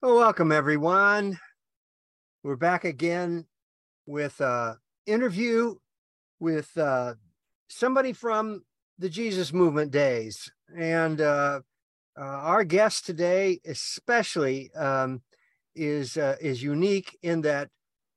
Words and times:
Well, 0.00 0.16
welcome 0.16 0.50
everyone. 0.50 1.38
We're 2.42 2.56
back 2.56 2.84
again 2.84 3.46
with 4.06 4.40
a 4.40 4.78
interview 5.06 5.74
with 6.40 6.76
uh, 6.78 7.14
somebody 7.68 8.14
from 8.14 8.62
the 8.98 9.10
Jesus 9.10 9.52
Movement 9.52 9.90
days, 9.90 10.50
and 10.74 11.20
uh, 11.20 11.60
uh, 12.18 12.22
our 12.22 12.64
guest 12.64 13.04
today, 13.04 13.60
especially, 13.66 14.72
um, 14.74 15.20
is 15.74 16.16
uh, 16.16 16.36
is 16.40 16.62
unique 16.62 17.18
in 17.22 17.42
that 17.42 17.68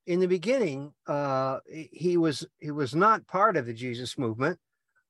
in 0.08 0.22
the 0.22 0.28
beginning 0.28 0.94
uh, 1.08 1.60
he 1.68 2.16
was 2.16 2.48
he 2.60 2.72
was 2.72 2.96
not 2.96 3.28
part 3.28 3.58
of 3.58 3.66
the 3.66 3.74
Jesus 3.74 4.18
Movement, 4.18 4.58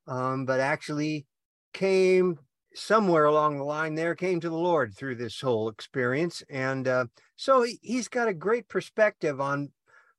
um, 0.07 0.45
but 0.45 0.59
actually 0.59 1.27
came 1.71 2.39
somewhere 2.75 3.25
along 3.25 3.57
the 3.57 3.63
line 3.63 3.95
there 3.95 4.15
came 4.15 4.39
to 4.41 4.49
the 4.49 4.57
Lord 4.57 4.93
through 4.93 5.16
this 5.16 5.39
whole 5.41 5.70
experience. 5.70 6.43
And 6.49 6.88
uh, 6.88 7.05
so 7.35 7.63
he, 7.63 7.79
he's 7.81 8.07
got 8.07 8.27
a 8.27 8.33
great 8.33 8.67
perspective 8.67 9.39
on 9.39 9.71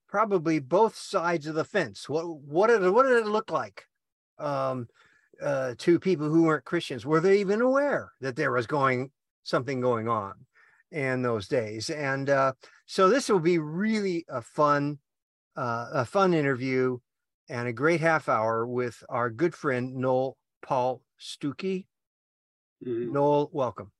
probably 0.09 0.59
both 0.59 0.97
sides 0.97 1.47
of 1.47 1.55
the 1.55 1.65
fence. 1.65 2.09
What 2.09 2.25
what 2.41 2.69
did 2.69 2.89
what 2.91 3.05
did 3.05 3.19
it 3.19 3.27
look 3.27 3.51
like 3.51 3.85
um, 4.39 4.89
uh, 5.43 5.75
to 5.79 6.01
people 6.01 6.29
who 6.29 6.45
weren't 6.45 6.65
Christians? 6.65 7.05
Were 7.05 7.21
they 7.21 7.41
even 7.41 7.61
aware 7.61 8.13
that 8.21 8.37
there 8.37 8.53
was 8.53 8.67
going 8.67 9.11
something 9.45 9.81
going 9.81 10.09
on 10.09 10.35
in 10.91 11.23
those 11.23 11.49
days? 11.49 11.91
And 11.91 12.31
uh, 12.31 12.53
so 12.87 13.09
this 13.09 13.29
will 13.29 13.41
be 13.41 13.59
really 13.59 14.25
a 14.29 14.41
fun 14.41 14.99
uh, 15.57 15.89
a 15.93 16.05
fun 16.05 16.35
interview 16.35 16.99
and 17.49 17.69
a 17.69 17.73
great 17.73 18.01
half 18.01 18.29
hour 18.29 18.67
with 18.67 19.03
our 19.09 19.31
good 19.31 19.55
friend 19.55 19.95
Noel 19.95 20.37
Paul 20.63 21.03
Stookey. 21.21 21.87
Mm-hmm. 22.85 23.13
Noel, 23.13 23.51
welcome. 23.53 23.91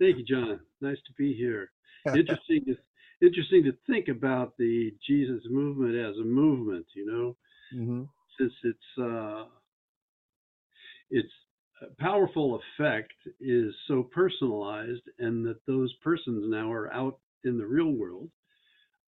Thank 0.00 0.18
you, 0.18 0.24
John. 0.24 0.60
Nice 0.80 0.98
to 1.06 1.12
be 1.16 1.34
here. 1.34 1.70
Interesting 2.06 2.64
to 2.66 2.76
interesting 3.22 3.64
to 3.64 3.72
think 3.86 4.08
about 4.08 4.56
the 4.58 4.92
Jesus 5.06 5.42
movement 5.48 5.96
as 5.96 6.16
a 6.18 6.24
movement. 6.24 6.86
You 6.94 7.06
know, 7.06 7.36
mm-hmm. 7.74 8.02
since 8.38 8.52
its 8.62 9.00
uh, 9.00 9.44
its 11.10 11.28
powerful 11.98 12.60
effect 12.78 13.14
is 13.40 13.74
so 13.88 14.02
personalized, 14.02 15.02
and 15.18 15.46
that 15.46 15.64
those 15.66 15.92
persons 16.02 16.44
now 16.48 16.70
are 16.70 16.92
out 16.92 17.18
in 17.44 17.56
the 17.56 17.66
real 17.66 17.92
world 17.92 18.28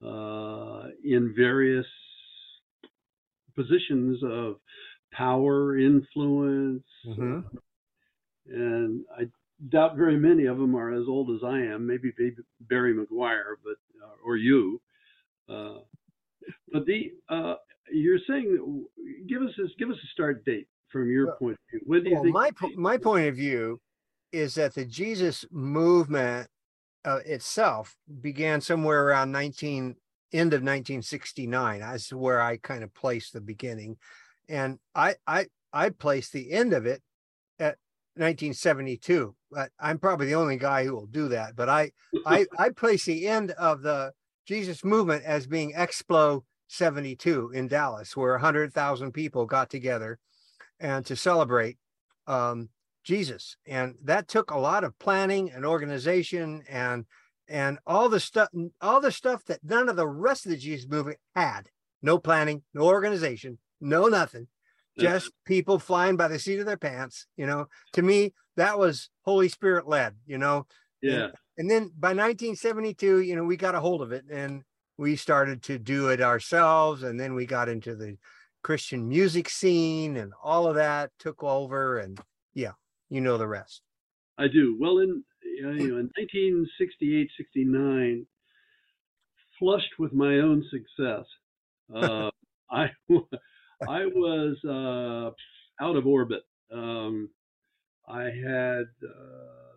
uh, 0.03 0.89
in 1.05 1.35
various 1.37 1.87
positions 3.55 4.23
of 4.25 4.57
power, 5.13 5.79
influence, 5.79 6.85
mm-hmm 7.07 7.41
and 8.53 9.05
I 9.17 9.25
doubt 9.69 9.97
very 9.97 10.19
many 10.19 10.47
of 10.47 10.59
them 10.59 10.77
are 10.77 10.93
as 10.93 11.07
old 11.09 11.31
as 11.31 11.43
I 11.45 11.59
am. 11.59 11.87
Maybe 11.87 12.13
Barry 12.61 12.95
McGuire, 12.95 13.55
but 13.65 13.77
uh, 14.03 14.15
or 14.25 14.37
you. 14.37 14.81
Uh, 15.49 15.79
but 16.73 16.87
the 16.87 17.13
uh, 17.29 17.55
you're 17.93 18.19
saying, 18.29 18.85
give 19.29 19.43
us 19.43 19.51
this, 19.57 19.71
give 19.79 19.91
us 19.91 19.97
a 19.97 20.07
start 20.13 20.45
date 20.45 20.69
from 20.89 21.11
your 21.11 21.27
well, 21.27 21.37
point 21.37 21.53
of 21.53 21.71
view. 21.71 21.81
When 21.85 22.05
do 22.05 22.11
you 22.11 22.15
well, 22.17 22.45
think? 22.51 22.61
My 22.77 22.93
my 22.93 22.97
point 22.97 23.29
of 23.29 23.37
view 23.37 23.81
is 24.33 24.55
that 24.57 24.75
the 24.75 24.85
Jesus 24.85 25.45
movement 25.51 26.49
uh, 27.05 27.21
itself 27.25 27.97
began 28.21 28.61
somewhere 28.61 29.07
around 29.07 29.33
19 29.33 29.97
end 30.33 30.53
of 30.53 30.61
1969. 30.61 31.81
That's 31.81 32.13
where 32.13 32.41
I 32.41 32.57
kind 32.57 32.83
of 32.83 32.93
placed 32.95 33.33
the 33.33 33.41
beginning, 33.41 33.97
and 34.49 34.79
I 34.95 35.15
I 35.27 35.47
I 35.73 35.91
placed 35.91 36.33
the 36.33 36.53
end 36.53 36.73
of 36.73 36.87
it 36.87 37.03
1972. 38.17 39.35
But 39.51 39.71
I'm 39.79 39.99
probably 39.99 40.27
the 40.27 40.35
only 40.35 40.57
guy 40.57 40.85
who 40.85 40.95
will 40.95 41.07
do 41.07 41.29
that. 41.29 41.57
But 41.57 41.69
I 41.69 41.93
I 42.25 42.47
I 42.59 42.71
place 42.71 43.05
the 43.05 43.29
end 43.29 43.53
of 43.53 43.83
the 43.83 44.13
Jesus 44.47 44.85
movement 44.85 45.25
as 45.25 45.47
being 45.47 45.75
Explo 45.75 46.43
72 46.69 47.51
in 47.55 47.69
Dallas, 47.69 48.17
where 48.17 48.33
100,000 48.33 49.13
people 49.13 49.47
got 49.47 49.71
together 49.71 50.19
and 50.81 51.05
to 51.07 51.17
celebrate 51.17 51.79
um, 52.27 52.71
Jesus. 53.05 53.57
And 53.67 53.95
that 54.03 54.29
took 54.29 54.51
a 54.51 54.59
lot 54.59 54.85
of 54.85 54.99
planning 54.99 55.51
and 55.51 55.65
organization 55.65 56.63
and 56.69 57.07
and 57.49 57.79
all 57.87 58.09
the 58.09 58.19
stuff 58.19 58.49
all 58.81 59.01
the 59.01 59.13
stuff 59.13 59.45
that 59.45 59.61
none 59.63 59.89
of 59.89 59.97
the 59.97 60.09
rest 60.09 60.47
of 60.47 60.51
the 60.51 60.59
Jesus 60.59 60.89
movement 60.89 61.19
had. 61.35 61.69
No 62.03 62.19
planning, 62.19 62.63
no 62.75 62.83
organization, 62.83 63.59
no 63.81 64.07
nothing 64.07 64.49
just 64.99 65.31
people 65.45 65.79
flying 65.79 66.17
by 66.17 66.29
the 66.29 66.39
seat 66.39 66.59
of 66.59 66.67
their 66.67 66.77
pants. 66.77 67.27
You 67.37 67.47
know, 67.47 67.67
to 67.93 68.03
me, 68.03 68.33
that 68.57 68.79
was 68.79 69.11
Holy 69.23 69.49
Spirit 69.49 69.89
led, 69.89 70.15
you 70.27 70.39
know. 70.39 70.67
Yeah. 71.03 71.13
And, 71.25 71.33
and 71.59 71.71
then 71.71 71.83
by 71.99 72.09
1972, 72.09 73.21
you 73.21 73.37
know, 73.37 73.45
we 73.45 73.57
got 73.57 73.75
a 73.75 73.81
hold 73.81 74.03
of 74.03 74.13
it 74.13 74.25
and 74.31 74.63
we 74.99 75.17
started 75.17 75.63
to 75.65 75.79
do 75.79 76.09
it 76.09 76.21
ourselves. 76.21 77.03
And 77.03 77.19
then 77.19 77.35
we 77.35 77.47
got 77.47 77.69
into 77.69 77.95
the 77.95 78.17
Christian 78.63 79.09
music 79.09 79.49
scene 79.49 80.17
and 80.17 80.33
all 80.43 80.67
of 80.67 80.75
that 80.77 81.11
took 81.19 81.43
over. 81.43 81.99
And 81.99 82.19
yeah, 82.55 82.73
you 83.09 83.21
know 83.21 83.39
the 83.39 83.49
rest. 83.49 83.83
I 84.39 84.49
do. 84.49 84.77
Well, 84.79 84.99
in, 84.99 85.23
you 85.43 85.63
know, 85.63 85.71
in 85.71 86.11
1968, 86.17 87.31
69, 87.37 88.27
flushed 89.59 89.93
with 89.99 90.13
my 90.13 90.39
own 90.39 90.63
success, 90.71 91.25
uh, 91.95 92.31
I 92.71 92.91
I 93.83 94.07
was 94.07 94.57
uh, 94.65 95.85
out 95.85 95.97
of 95.97 96.07
orbit. 96.07 96.43
Um, 96.73 97.31
I 98.09 98.25
had, 98.25 98.87
uh, 99.03 99.77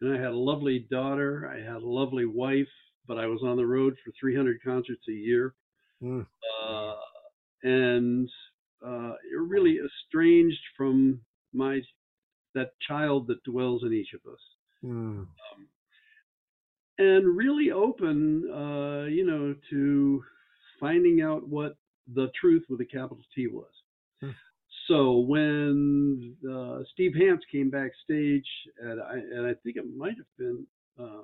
and 0.00 0.16
I 0.16 0.20
had 0.20 0.32
a 0.32 0.36
lovely 0.36 0.86
daughter. 0.90 1.50
I 1.52 1.58
had 1.58 1.82
a 1.82 1.88
lovely 1.88 2.26
wife, 2.26 2.68
but 3.06 3.18
I 3.18 3.26
was 3.26 3.40
on 3.44 3.56
the 3.56 3.66
road 3.66 3.94
for 4.04 4.12
300 4.20 4.62
concerts 4.62 5.02
a 5.08 5.12
year, 5.12 5.54
mm. 6.02 6.26
uh, 6.68 6.94
and 7.62 8.28
uh, 8.86 9.12
really 9.38 9.78
estranged 9.78 10.60
from 10.76 11.20
my 11.52 11.80
that 12.54 12.72
child 12.88 13.26
that 13.28 13.42
dwells 13.44 13.82
in 13.84 13.92
each 13.92 14.14
of 14.14 14.32
us. 14.32 14.40
Mm. 14.84 15.26
Um, 15.26 15.28
and 16.98 17.36
really 17.36 17.70
open, 17.70 18.50
uh, 18.50 19.04
you 19.06 19.26
know, 19.26 19.54
to 19.70 20.24
finding 20.80 21.20
out 21.20 21.46
what 21.46 21.76
the 22.14 22.30
truth 22.40 22.64
with 22.68 22.80
a 22.80 22.84
capital 22.84 23.18
T 23.34 23.46
was. 23.46 23.70
Hmm. 24.20 24.30
So 24.88 25.18
when 25.18 26.36
uh, 26.48 26.78
Steve 26.92 27.12
Hance 27.18 27.42
came 27.50 27.70
backstage, 27.70 28.46
at, 28.82 28.98
and 28.98 29.46
I 29.46 29.54
think 29.62 29.76
it 29.76 29.84
might 29.96 30.16
have 30.16 30.36
been, 30.38 30.66
uh, 30.98 31.22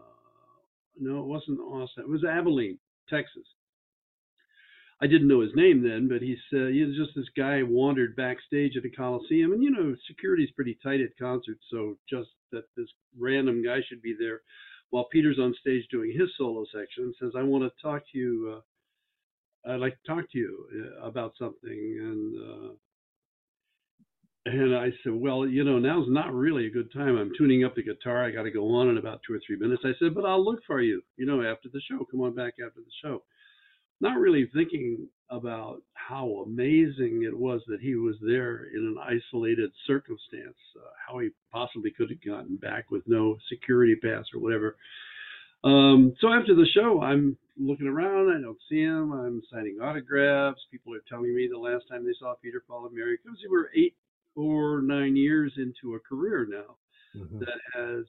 no, 1.01 1.21
it 1.21 1.27
wasn't 1.27 1.61
Austin, 1.61 2.05
it 2.05 2.09
was 2.09 2.25
Abilene, 2.25 2.79
Texas. 3.09 3.45
I 5.01 5.09
didn't 5.09 5.27
know 5.27 5.41
his 5.41 5.55
name 5.57 5.83
then, 5.83 6.09
but 6.09 6.23
he 6.23 6.37
said, 6.49 6.75
you 6.75 6.87
know, 6.87 7.05
just 7.05 7.17
this 7.17 7.29
guy 7.37 7.63
wandered 7.65 8.15
backstage 8.15 8.77
at 8.77 8.85
a 8.85 8.91
Coliseum, 8.91 9.53
and 9.53 9.63
you 9.63 9.71
know, 9.71 9.97
security's 10.07 10.53
pretty 10.53 10.79
tight 10.83 11.01
at 11.01 11.17
concerts, 11.19 11.63
so 11.71 11.97
just 12.09 12.29
that 12.53 12.65
this 12.77 12.89
random 13.19 13.65
guy 13.65 13.81
should 13.89 14.03
be 14.03 14.15
there 14.19 14.43
while 14.93 15.09
Peter's 15.11 15.39
on 15.39 15.55
stage 15.59 15.85
doing 15.91 16.13
his 16.13 16.29
solo 16.37 16.67
section 16.73 17.15
says, 17.19 17.33
I 17.35 17.43
want 17.43 17.65
to 17.65 17.83
talk 17.83 18.03
to 18.13 18.19
you 18.19 18.57
uh, 18.57 18.61
I'd 19.67 19.81
like 19.81 19.97
to 20.03 20.13
talk 20.15 20.31
to 20.33 20.39
you 20.39 20.67
uh, 20.75 21.07
about 21.07 21.35
something. 21.39 21.71
And 22.01 22.35
uh, 22.37 22.73
and 24.45 24.75
I 24.75 24.91
said, 25.05 25.13
well, 25.13 25.47
you 25.47 25.63
know, 25.63 25.79
now's 25.79 26.09
not 26.09 26.35
really 26.35 26.67
a 26.67 26.71
good 26.71 26.93
time. 26.93 27.17
I'm 27.17 27.31
tuning 27.39 27.65
up 27.65 27.77
the 27.77 27.83
guitar. 27.83 28.25
I 28.25 28.33
got 28.33 28.43
to 28.43 28.51
go 28.51 28.75
on 28.75 28.89
in 28.89 28.99
about 28.99 29.21
two 29.27 29.35
or 29.35 29.41
three 29.47 29.57
minutes. 29.57 29.83
I 29.85 29.93
said, 30.01 30.15
but 30.15 30.25
I'll 30.25 30.45
look 30.45 30.61
for 30.67 30.81
you, 30.81 31.01
you 31.17 31.27
know, 31.27 31.43
after 31.43 31.69
the 31.73 31.81
show. 31.89 32.05
Come 32.11 32.23
on 32.23 32.35
back 32.35 32.55
after 32.55 32.81
the 32.81 32.91
show. 33.05 33.23
Not 34.01 34.19
really 34.19 34.51
thinking 34.53 35.07
about 35.31 35.83
how 35.95 36.45
amazing 36.45 37.23
it 37.25 37.39
was 37.39 37.63
that 37.69 37.81
he 37.81 37.95
was 37.95 38.17
there 38.21 38.65
in 38.75 38.81
an 38.85 38.97
isolated 39.01 39.71
circumstance, 39.87 40.59
uh, 40.77 40.91
how 41.07 41.21
he 41.21 41.31
possibly 41.53 41.93
could 41.93 42.11
have 42.11 42.25
gotten 42.25 42.57
back 42.57 42.91
with 42.91 43.05
no 43.07 43.37
security 43.49 43.95
pass 43.95 44.25
or 44.35 44.41
whatever. 44.41 44.77
Um, 45.65 46.15
so 46.21 46.33
after 46.33 46.55
the 46.55 46.67
show, 46.75 47.01
I'm 47.01 47.37
looking 47.59 47.87
around. 47.87 48.37
I 48.37 48.41
don't 48.41 48.59
see 48.69 48.81
him. 48.81 49.13
I'm 49.13 49.43
signing 49.53 49.79
autographs. 49.81 50.61
People 50.71 50.95
are 50.95 51.05
telling 51.09 51.35
me 51.35 51.49
the 51.51 51.59
last 51.59 51.85
time 51.91 52.05
they 52.05 52.15
saw 52.19 52.35
Peter, 52.43 52.63
Paul, 52.67 52.87
and 52.87 52.95
Mary, 52.95 53.19
because 53.23 53.39
we're 53.49 53.69
eight 53.77 53.95
or 54.35 54.83
nine 54.83 55.17
years 55.17 55.53
into 55.57 55.95
a 55.95 56.01
career 56.01 56.47
now 56.51 56.77
mm-hmm. 57.21 57.39
that 57.41 57.61
has 57.75 58.05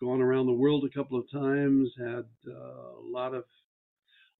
gone 0.00 0.20
around 0.20 0.46
the 0.46 0.52
world 0.52 0.84
a 0.84 0.96
couple 0.96 1.18
of 1.18 1.30
times. 1.30 1.88
Had 1.98 2.24
uh, 2.48 2.98
a 3.00 3.06
lot 3.06 3.34
of 3.34 3.44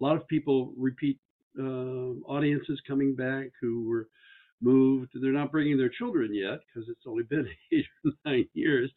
a 0.00 0.04
lot 0.04 0.16
of 0.16 0.26
people 0.28 0.72
repeat 0.76 1.18
uh, 1.58 1.62
audiences 2.26 2.80
coming 2.86 3.14
back 3.14 3.46
who 3.60 3.88
were 3.88 4.08
moved. 4.60 5.10
They're 5.14 5.32
not 5.32 5.52
bringing 5.52 5.76
their 5.76 5.90
children 5.90 6.34
yet 6.34 6.60
because 6.66 6.88
it's 6.88 7.06
only 7.06 7.24
been 7.24 7.46
eight 7.72 7.86
or 8.04 8.12
nine 8.24 8.48
years. 8.54 8.90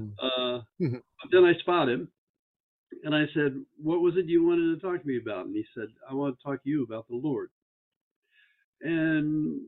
Mm-hmm. 0.00 0.08
Uh, 0.20 0.58
mm-hmm. 0.80 0.94
But 0.94 1.30
then 1.30 1.44
I 1.44 1.54
spot 1.60 1.88
him 1.88 2.08
and 3.02 3.14
I 3.14 3.24
said, 3.34 3.54
What 3.82 4.00
was 4.00 4.14
it 4.16 4.26
you 4.26 4.44
wanted 4.44 4.74
to 4.74 4.86
talk 4.86 5.00
to 5.00 5.06
me 5.06 5.18
about? 5.18 5.46
And 5.46 5.54
he 5.54 5.64
said, 5.74 5.88
I 6.08 6.14
want 6.14 6.36
to 6.36 6.42
talk 6.42 6.62
to 6.62 6.70
you 6.70 6.84
about 6.84 7.08
the 7.08 7.16
Lord. 7.16 7.50
And 8.80 9.60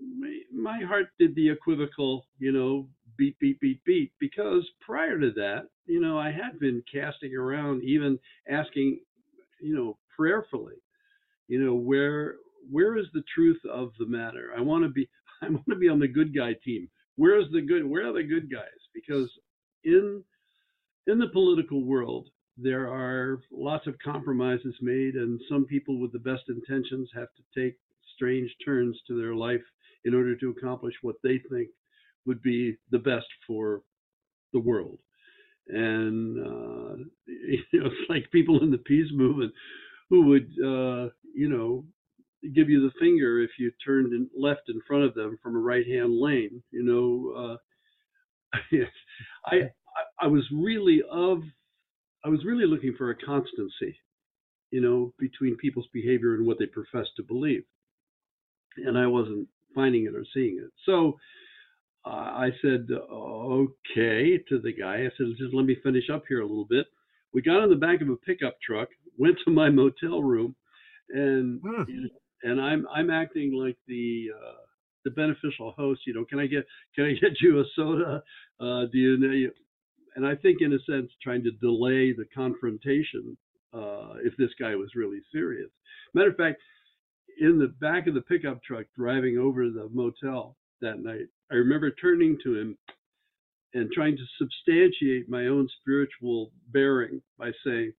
my 0.53 0.81
heart 0.81 1.09
did 1.19 1.35
the 1.35 1.49
equivocal, 1.49 2.27
you 2.39 2.53
know, 2.53 2.89
beat, 3.17 3.39
beat, 3.39 3.59
beat, 3.61 3.83
beat. 3.85 4.13
Because 4.21 4.69
prior 4.81 5.19
to 5.19 5.33
that, 5.33 5.69
you 5.87 6.01
know, 6.01 6.19
I 6.19 6.31
had 6.31 6.59
been 6.61 6.83
casting 6.93 7.35
around, 7.35 7.83
even 7.83 8.19
asking, 8.51 9.01
you 9.61 9.75
know, 9.75 9.97
prayerfully, 10.15 10.75
you 11.49 11.65
know, 11.65 11.75
where 11.75 12.37
where 12.71 12.99
is 12.99 13.07
the 13.15 13.23
truth 13.35 13.61
of 13.73 13.93
the 13.99 14.07
matter? 14.07 14.51
I 14.57 14.61
want 14.61 14.85
to 14.85 14.91
be 14.91 15.09
I 15.43 15.49
want 15.49 15.67
to 15.69 15.77
be 15.77 15.89
on 15.89 15.99
the 16.01 16.09
good 16.09 16.35
guy 16.35 16.55
team. 16.65 16.89
Where 17.17 17.41
is 17.41 17.47
the 17.53 17.63
good? 17.63 17.87
Where 17.87 18.09
are 18.09 18.13
the 18.13 18.23
good 18.23 18.51
guys? 18.51 18.81
Because 18.95 19.31
in 19.85 20.23
in 21.07 21.19
the 21.19 21.29
political 21.29 21.85
world, 21.85 22.29
there 22.57 22.89
are 22.89 23.41
lots 23.51 23.87
of 23.87 23.99
compromises 24.03 24.75
made, 24.81 25.15
and 25.15 25.41
some 25.49 25.65
people 25.65 26.01
with 26.01 26.13
the 26.13 26.19
best 26.19 26.45
intentions 26.49 27.11
have 27.15 27.29
to 27.37 27.61
take 27.61 27.77
strange 28.15 28.51
turns 28.65 28.99
to 29.07 29.21
their 29.21 29.35
life 29.35 29.63
in 30.05 30.15
order 30.15 30.35
to 30.37 30.51
accomplish 30.51 30.95
what 31.03 31.17
they 31.23 31.41
think 31.51 31.69
would 32.25 32.43
be 32.43 32.77
the 32.91 32.99
best 32.99 33.27
for 33.47 33.83
the 34.53 34.61
world. 34.61 34.99
And 35.69 36.39
uh, 36.39 37.05
you 37.27 37.81
know, 37.81 37.87
it's 37.87 38.11
like 38.11 38.31
people 38.31 38.63
in 38.63 38.71
the 38.71 38.79
peace 38.79 39.11
movement 39.13 39.53
who 40.09 40.27
would, 40.27 40.51
uh, 40.65 41.11
you 41.35 41.49
know, 41.49 41.85
give 42.55 42.71
you 42.71 42.81
the 42.81 42.99
finger 43.01 43.43
if 43.43 43.51
you 43.59 43.73
turned 43.85 44.13
in, 44.13 44.31
left 44.37 44.69
in 44.69 44.81
front 44.87 45.05
of 45.05 45.15
them 45.15 45.39
from 45.43 45.57
a 45.57 45.61
right-hand 45.61 46.17
lane. 46.19 46.63
You 46.71 46.85
know, 46.85 47.59
uh, 48.55 48.57
I, 49.47 49.57
I 49.57 49.61
I 50.21 50.27
was 50.29 50.45
really 50.53 51.03
of 51.11 51.43
I 52.25 52.29
was 52.29 52.45
really 52.45 52.67
looking 52.67 52.95
for 52.97 53.11
a 53.11 53.17
constancy, 53.17 53.97
you 54.71 54.81
know, 54.81 55.13
between 55.19 55.57
people's 55.57 55.89
behavior 55.93 56.35
and 56.35 56.47
what 56.47 56.59
they 56.59 56.67
profess 56.67 57.07
to 57.17 57.23
believe, 57.23 57.65
and 58.77 58.99
I 58.99 59.07
wasn't 59.07 59.49
finding 59.75 60.07
it 60.07 60.15
or 60.15 60.25
seeing 60.35 60.59
it. 60.59 60.71
So 60.85 61.17
uh, 62.07 62.11
I 62.11 62.51
said, 62.63 62.87
okay, 62.91 64.39
to 64.49 64.59
the 64.61 64.73
guy. 64.73 64.97
I 64.97 65.11
said, 65.17 65.27
just 65.39 65.55
let 65.55 65.67
me 65.67 65.77
finish 65.83 66.05
up 66.13 66.25
here 66.29 66.41
a 66.41 66.47
little 66.47 66.65
bit. 66.65 66.87
We 67.33 67.43
got 67.43 67.61
on 67.61 67.69
the 67.69 67.77
back 67.77 68.01
of 68.01 68.09
a 68.09 68.17
pickup 68.17 68.57
truck, 68.65 68.89
went 69.19 69.37
to 69.45 69.51
my 69.51 69.71
motel 69.71 70.23
room, 70.23 70.55
and 71.11 71.61
hmm. 71.65 71.83
and 72.43 72.61
I'm 72.61 72.87
I'm 72.95 73.11
acting 73.11 73.53
like 73.55 73.77
the 73.89 74.29
uh, 74.35 74.63
the 75.05 75.11
beneficial 75.11 75.73
host. 75.77 76.03
You 76.07 76.15
know, 76.15 76.25
can 76.25 76.39
I 76.39 76.47
get 76.47 76.65
can 76.95 77.05
I 77.07 77.13
get 77.21 77.41
you 77.41 77.61
a 77.61 77.65
soda? 77.75 78.23
Uh, 78.61 78.87
do 78.91 78.99
you 78.99 79.19
know? 79.19 79.51
And 80.17 80.27
I 80.27 80.35
think, 80.35 80.63
in 80.63 80.73
a 80.73 80.79
sense, 80.91 81.13
trying 81.23 81.45
to 81.45 81.51
delay 81.53 82.13
the 82.13 82.25
confrontation 82.35 83.37
uh, 83.75 84.15
if 84.25 84.35
this 84.39 84.51
guy 84.59 84.75
was 84.75 84.91
really 84.95 85.21
serious. 85.31 85.69
Matter 86.15 86.31
of 86.31 86.37
fact, 86.37 86.61
in 87.39 87.59
the 87.59 87.75
back 87.81 88.07
of 88.07 88.15
the 88.15 88.23
pickup 88.23 88.63
truck 88.63 88.87
driving 88.97 89.39
over 89.39 89.69
the 89.69 89.89
motel 89.93 90.57
that 90.81 91.01
night, 91.01 91.27
I 91.53 91.57
remember 91.57 91.91
turning 91.91 92.39
to 92.45 92.59
him 92.59 92.79
and 93.75 93.91
trying 93.93 94.17
to 94.17 94.23
substantiate 94.39 95.29
my 95.29 95.49
own 95.49 95.69
spiritual 95.81 96.51
bearing 96.73 97.21
by 97.39 97.53
saying, 97.65 97.93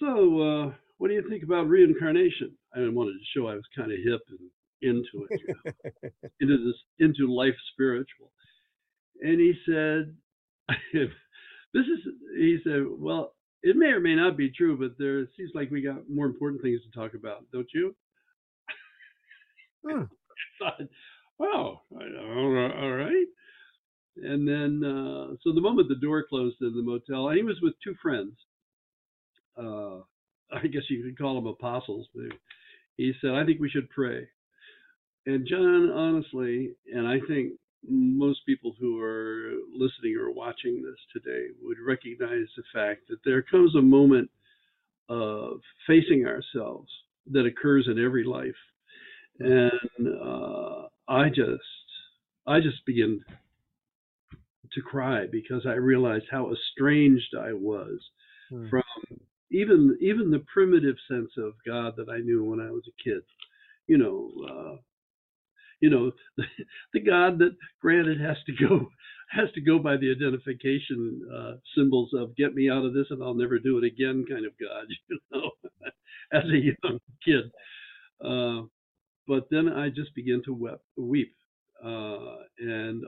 "So, 0.00 0.40
uh, 0.40 0.74
what 0.98 1.08
do 1.08 1.14
you 1.14 1.22
think 1.28 1.44
about 1.44 1.68
reincarnation?" 1.68 2.58
I 2.74 2.80
wanted 2.88 3.12
to 3.12 3.24
show 3.32 3.46
I 3.46 3.54
was 3.54 3.66
kind 3.76 3.92
of 3.92 3.98
hip 4.02 4.22
and 4.28 4.50
into 4.82 5.26
it, 5.30 5.40
you 5.40 5.54
know, 5.54 6.10
into 6.40 6.64
this, 6.66 6.76
into 6.98 7.32
life 7.32 7.54
spiritual. 7.72 8.32
And 9.22 9.40
he 9.40 9.54
said, 9.64 10.14
"This 11.76 11.86
is," 11.86 12.14
he 12.34 12.58
said, 12.64 12.86
"Well, 12.88 13.34
it 13.62 13.76
may 13.76 13.88
or 13.88 14.00
may 14.00 14.14
not 14.14 14.36
be 14.36 14.48
true, 14.50 14.78
but 14.78 14.96
there 14.98 15.20
it 15.20 15.28
seems 15.36 15.50
like 15.54 15.70
we 15.70 15.82
got 15.82 16.08
more 16.08 16.24
important 16.24 16.62
things 16.62 16.80
to 16.82 16.90
talk 16.98 17.12
about, 17.12 17.44
don't 17.52 17.68
you?" 17.74 17.94
Hmm. 19.84 20.02
I 20.62 20.70
thought, 20.70 20.88
oh, 21.38 21.80
all 21.92 22.92
right. 22.92 23.26
And 24.16 24.48
then, 24.48 24.82
uh, 24.82 25.34
so 25.42 25.52
the 25.52 25.60
moment 25.60 25.88
the 25.88 25.96
door 25.96 26.24
closed 26.26 26.56
in 26.62 26.74
the 26.74 26.82
motel, 26.82 27.28
and 27.28 27.36
he 27.36 27.42
was 27.42 27.60
with 27.60 27.74
two 27.84 27.94
friends. 28.02 28.32
Uh, 29.56 29.98
I 30.52 30.66
guess 30.68 30.88
you 30.88 31.02
could 31.02 31.18
call 31.18 31.34
them 31.34 31.46
apostles. 31.46 32.08
He 32.96 33.12
said, 33.20 33.32
I 33.32 33.44
think 33.44 33.60
we 33.60 33.68
should 33.68 33.90
pray. 33.90 34.26
And 35.26 35.46
John, 35.46 35.90
honestly, 35.90 36.74
and 36.90 37.06
I 37.06 37.18
think 37.28 37.52
most 37.88 38.44
people 38.46 38.74
who 38.78 39.00
are 39.00 39.52
listening 39.72 40.16
or 40.18 40.30
watching 40.30 40.82
this 40.82 40.98
today 41.12 41.46
would 41.62 41.78
recognize 41.84 42.46
the 42.56 42.62
fact 42.72 43.08
that 43.08 43.18
there 43.24 43.42
comes 43.42 43.74
a 43.74 43.82
moment 43.82 44.30
of 45.08 45.60
facing 45.86 46.26
ourselves 46.26 46.90
that 47.30 47.46
occurs 47.46 47.88
in 47.90 48.02
every 48.02 48.24
life. 48.24 48.54
And 49.38 50.08
uh, 50.22 50.88
I 51.08 51.28
just 51.28 51.62
I 52.46 52.60
just 52.60 52.84
began 52.86 53.20
to 54.72 54.82
cry 54.82 55.26
because 55.30 55.66
I 55.66 55.74
realized 55.74 56.26
how 56.30 56.52
estranged 56.52 57.34
I 57.38 57.52
was 57.52 57.98
hmm. 58.50 58.68
from 58.68 58.82
even 59.50 59.96
even 60.00 60.30
the 60.30 60.44
primitive 60.52 60.96
sense 61.08 61.30
of 61.38 61.52
God 61.66 61.94
that 61.96 62.08
I 62.08 62.18
knew 62.18 62.44
when 62.44 62.60
I 62.60 62.70
was 62.70 62.84
a 62.88 63.02
kid. 63.02 63.22
You 63.86 63.98
know, 63.98 64.30
uh, 64.48 64.76
you 65.80 65.90
know, 65.90 66.12
the, 66.92 67.00
God 67.00 67.38
that 67.38 67.56
granted 67.80 68.20
has 68.20 68.36
to 68.46 68.66
go 68.68 68.88
has 69.32 69.50
to 69.54 69.60
go 69.60 69.78
by 69.78 69.96
the 69.96 70.10
identification 70.10 71.20
uh, 71.36 71.52
symbols 71.76 72.10
of 72.14 72.36
"get 72.36 72.54
me 72.54 72.70
out 72.70 72.84
of 72.84 72.94
this 72.94 73.06
and 73.10 73.22
I'll 73.22 73.34
never 73.34 73.58
do 73.58 73.78
it 73.78 73.84
again" 73.84 74.24
kind 74.28 74.46
of 74.46 74.52
God. 74.58 74.86
You 75.08 75.18
know, 75.32 75.50
as 76.32 76.44
a 76.44 76.56
young 76.56 76.98
kid. 77.24 77.50
Uh, 78.24 78.66
but 79.28 79.48
then 79.50 79.68
I 79.68 79.88
just 79.88 80.14
began 80.14 80.42
to 80.44 80.52
weep, 80.52 80.78
weep. 80.96 81.34
Uh, 81.84 82.36
and 82.58 83.04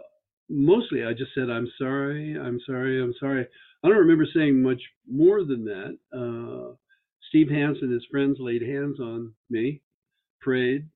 mostly 0.49 1.05
I 1.05 1.13
just 1.13 1.35
said, 1.35 1.51
I'm 1.51 1.69
sorry, 1.79 2.37
I'm 2.39 2.61
sorry, 2.67 3.03
I'm 3.03 3.15
sorry. 3.19 3.47
I 3.85 3.89
don't 3.89 3.97
remember 3.97 4.27
saying 4.35 4.63
much 4.63 4.81
more 5.11 5.45
than 5.45 5.65
that. 5.65 5.99
Uh, 6.13 6.75
Steve 7.29 7.49
Hansen 7.49 7.85
and 7.85 7.93
his 7.93 8.07
friends 8.11 8.39
laid 8.41 8.63
hands 8.63 8.99
on 9.01 9.33
me, 9.51 9.81
prayed, 10.41 10.89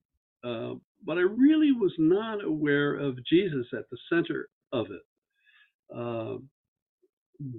uh, 0.43 0.73
but 1.05 1.17
I 1.17 1.21
really 1.21 1.71
was 1.71 1.93
not 1.97 2.43
aware 2.43 2.95
of 2.95 3.23
Jesus 3.25 3.67
at 3.73 3.89
the 3.89 3.97
center 4.09 4.49
of 4.71 4.87
it. 4.87 5.95
Uh, 5.95 6.37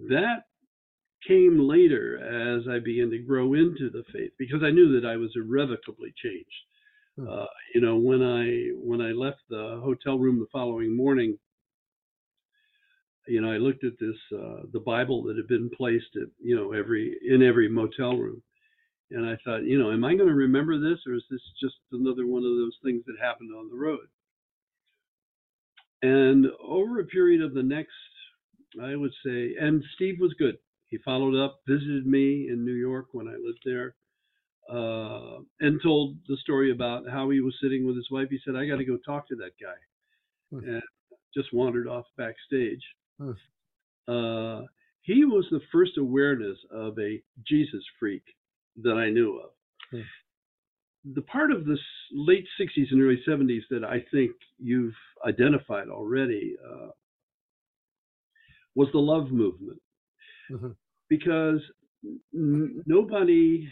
that 0.09 0.45
came 1.27 1.59
later 1.59 2.19
as 2.19 2.69
I 2.69 2.79
began 2.79 3.11
to 3.11 3.19
grow 3.19 3.55
into 3.55 3.91
the 3.91 4.05
faith 4.13 4.33
because 4.39 4.63
I 4.63 4.71
knew 4.71 5.01
that 5.01 5.09
I 5.09 5.17
was 5.17 5.33
irrevocably 5.37 6.13
changed. 6.23 6.49
Hmm. 7.17 7.29
Uh, 7.29 7.47
you 7.75 7.81
know, 7.81 7.97
when 7.97 8.23
I 8.23 8.71
when 8.77 9.01
I 9.01 9.13
left 9.13 9.41
the 9.49 9.81
hotel 9.83 10.19
room 10.19 10.39
the 10.39 10.47
following 10.53 10.97
morning, 10.97 11.39
you 13.27 13.41
know, 13.41 13.51
I 13.51 13.57
looked 13.57 13.85
at 13.85 13.99
this 14.01 14.17
uh, 14.33 14.63
the 14.73 14.83
Bible 14.85 15.23
that 15.25 15.37
had 15.37 15.49
been 15.49 15.71
placed 15.71 16.17
at 16.17 16.29
you 16.43 16.57
know 16.57 16.73
every 16.73 17.17
in 17.27 17.43
every 17.43 17.69
motel 17.69 18.17
room, 18.17 18.43
and 19.15 19.25
I 19.25 19.37
thought, 19.45 19.63
you 19.63 19.79
know, 19.79 19.93
am 19.93 20.05
I 20.05 20.17
going 20.17 20.29
to 20.29 20.35
remember 20.35 20.79
this, 20.79 20.99
or 21.07 21.15
is 21.15 21.23
this 21.31 21.41
just 21.63 21.77
another 21.93 22.27
one 22.27 22.43
of 22.43 22.57
those 22.57 22.77
things 22.83 23.05
that 23.07 23.15
happened 23.21 23.51
on 23.57 23.69
the 23.71 23.77
road? 23.77 24.09
And 26.03 26.47
over 26.61 26.99
a 26.99 27.05
period 27.05 27.41
of 27.41 27.55
the 27.55 27.63
next, 27.63 27.93
I 28.83 28.97
would 28.97 29.13
say, 29.25 29.55
and 29.59 29.83
Steve 29.95 30.17
was 30.21 30.35
good. 30.37 30.59
He 30.89 30.99
followed 30.99 31.37
up, 31.37 31.61
visited 31.67 32.07
me 32.07 32.49
in 32.49 32.65
New 32.65 32.75
York 32.75 33.07
when 33.13 33.29
I 33.29 33.33
lived 33.33 33.63
there 33.65 33.95
uh, 34.69 35.39
and 35.61 35.81
told 35.81 36.17
the 36.27 36.37
story 36.39 36.73
about 36.73 37.09
how 37.09 37.31
he 37.31 37.41
was 37.41 37.55
sitting 37.63 37.87
with 37.87 37.97
his 37.97 38.11
wife. 38.11 38.29
He 38.31 38.41
said, 38.45 38.57
"I 38.57 38.67
got 38.67 38.77
to 38.77 38.85
go 38.85 38.99
talk 39.07 39.29
to 39.29 39.37
that 39.37 39.53
guy," 39.61 39.77
hmm. 40.51 40.69
and 40.69 40.83
just 41.35 41.53
wandered 41.53 41.87
off 41.87 42.05
backstage. 42.17 42.83
Hmm. 43.19 43.33
Uh, 44.09 44.63
he 45.03 45.25
was 45.25 45.47
the 45.51 45.61
first 45.71 45.99
awareness 45.99 46.59
of 46.71 46.99
a 46.99 47.23
Jesus 47.47 47.85
freak 47.99 48.25
that 48.83 48.95
I 48.95 49.11
knew 49.11 49.39
of. 49.39 49.51
Hmm. 49.91 51.13
The 51.15 51.23
part 51.23 51.53
of 51.53 51.67
the 51.67 51.79
late 52.13 52.47
60s 52.61 52.91
and 52.91 53.03
early 53.03 53.23
70s 53.29 53.63
that 53.71 53.85
I 53.85 54.05
think 54.11 54.33
you've 54.59 54.95
identified 55.27 55.89
already 55.89 56.57
uh, 56.65 56.89
was 58.75 58.89
the 58.93 58.99
love 58.99 59.31
movement. 59.31 59.81
Mm-hmm. 60.51 60.71
Because 61.09 61.61
n- 62.35 62.83
nobody 62.87 63.69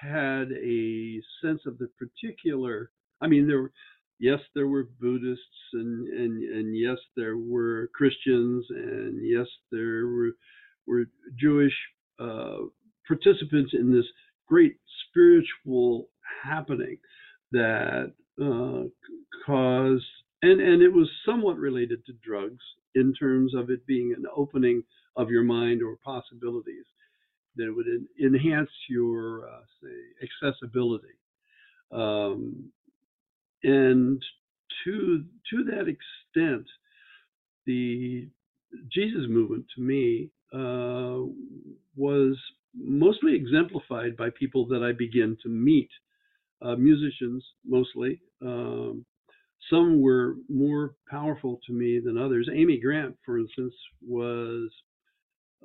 had 0.00 0.52
a 0.52 1.20
sense 1.42 1.62
of 1.66 1.78
the 1.78 1.88
particular. 1.98 2.90
I 3.20 3.26
mean, 3.26 3.46
there 3.46 3.62
were 3.62 3.72
yes, 4.18 4.40
there 4.54 4.68
were 4.68 4.88
Buddhists, 5.00 5.42
and 5.72 6.08
and 6.08 6.42
and 6.42 6.76
yes, 6.76 6.98
there 7.16 7.36
were 7.36 7.90
Christians, 7.94 8.64
and 8.70 9.20
yes, 9.22 9.46
there 9.70 10.06
were 10.06 10.30
were 10.86 11.04
Jewish 11.38 11.74
uh, 12.18 12.58
participants 13.06 13.72
in 13.74 13.92
this 13.92 14.06
great 14.48 14.76
spiritual 15.08 16.08
happening 16.44 16.98
that 17.52 18.12
uh, 18.42 18.82
caused, 19.46 20.04
and 20.42 20.60
and 20.60 20.82
it 20.82 20.92
was 20.92 21.08
somewhat 21.26 21.56
related 21.58 22.04
to 22.06 22.12
drugs 22.24 22.62
in 22.94 23.14
terms 23.14 23.54
of 23.54 23.70
it 23.70 23.86
being 23.86 24.14
an 24.16 24.24
opening 24.34 24.82
of 25.16 25.30
your 25.30 25.42
mind 25.42 25.82
or 25.82 25.96
possibilities 26.04 26.84
that 27.56 27.72
would 27.74 27.86
enhance 28.24 28.70
your 28.88 29.48
uh, 29.48 29.60
say 29.82 30.26
accessibility. 30.26 31.14
Um, 31.90 32.70
and 33.62 34.22
to 34.84 35.24
to 35.50 35.64
that 35.64 35.88
extent, 35.88 36.66
the 37.66 38.28
Jesus 38.92 39.24
movement 39.28 39.66
to 39.74 39.82
me 39.82 40.30
uh, 40.52 41.26
was 41.96 42.36
mostly 42.78 43.34
exemplified 43.34 44.16
by 44.16 44.30
people 44.30 44.66
that 44.68 44.82
I 44.82 44.92
begin 44.92 45.36
to 45.42 45.48
meet, 45.48 45.90
uh, 46.62 46.76
musicians 46.76 47.44
mostly. 47.66 48.20
Um, 48.42 49.04
some 49.70 50.00
were 50.00 50.36
more 50.48 50.94
powerful 51.10 51.60
to 51.66 51.72
me 51.72 52.00
than 52.00 52.16
others. 52.16 52.48
Amy 52.52 52.78
Grant, 52.78 53.16
for 53.24 53.38
instance, 53.38 53.74
was 54.06 54.70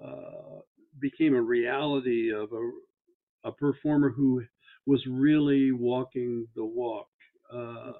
uh, 0.04 0.60
became 1.00 1.36
a 1.36 1.42
reality 1.42 2.34
of 2.34 2.50
a, 2.54 3.50
a 3.50 3.52
performer 3.52 4.10
who 4.10 4.44
was 4.86 5.02
really 5.08 5.72
walking 5.72 6.48
the 6.56 6.66
walk. 6.66 7.08
Uh, 7.54 7.94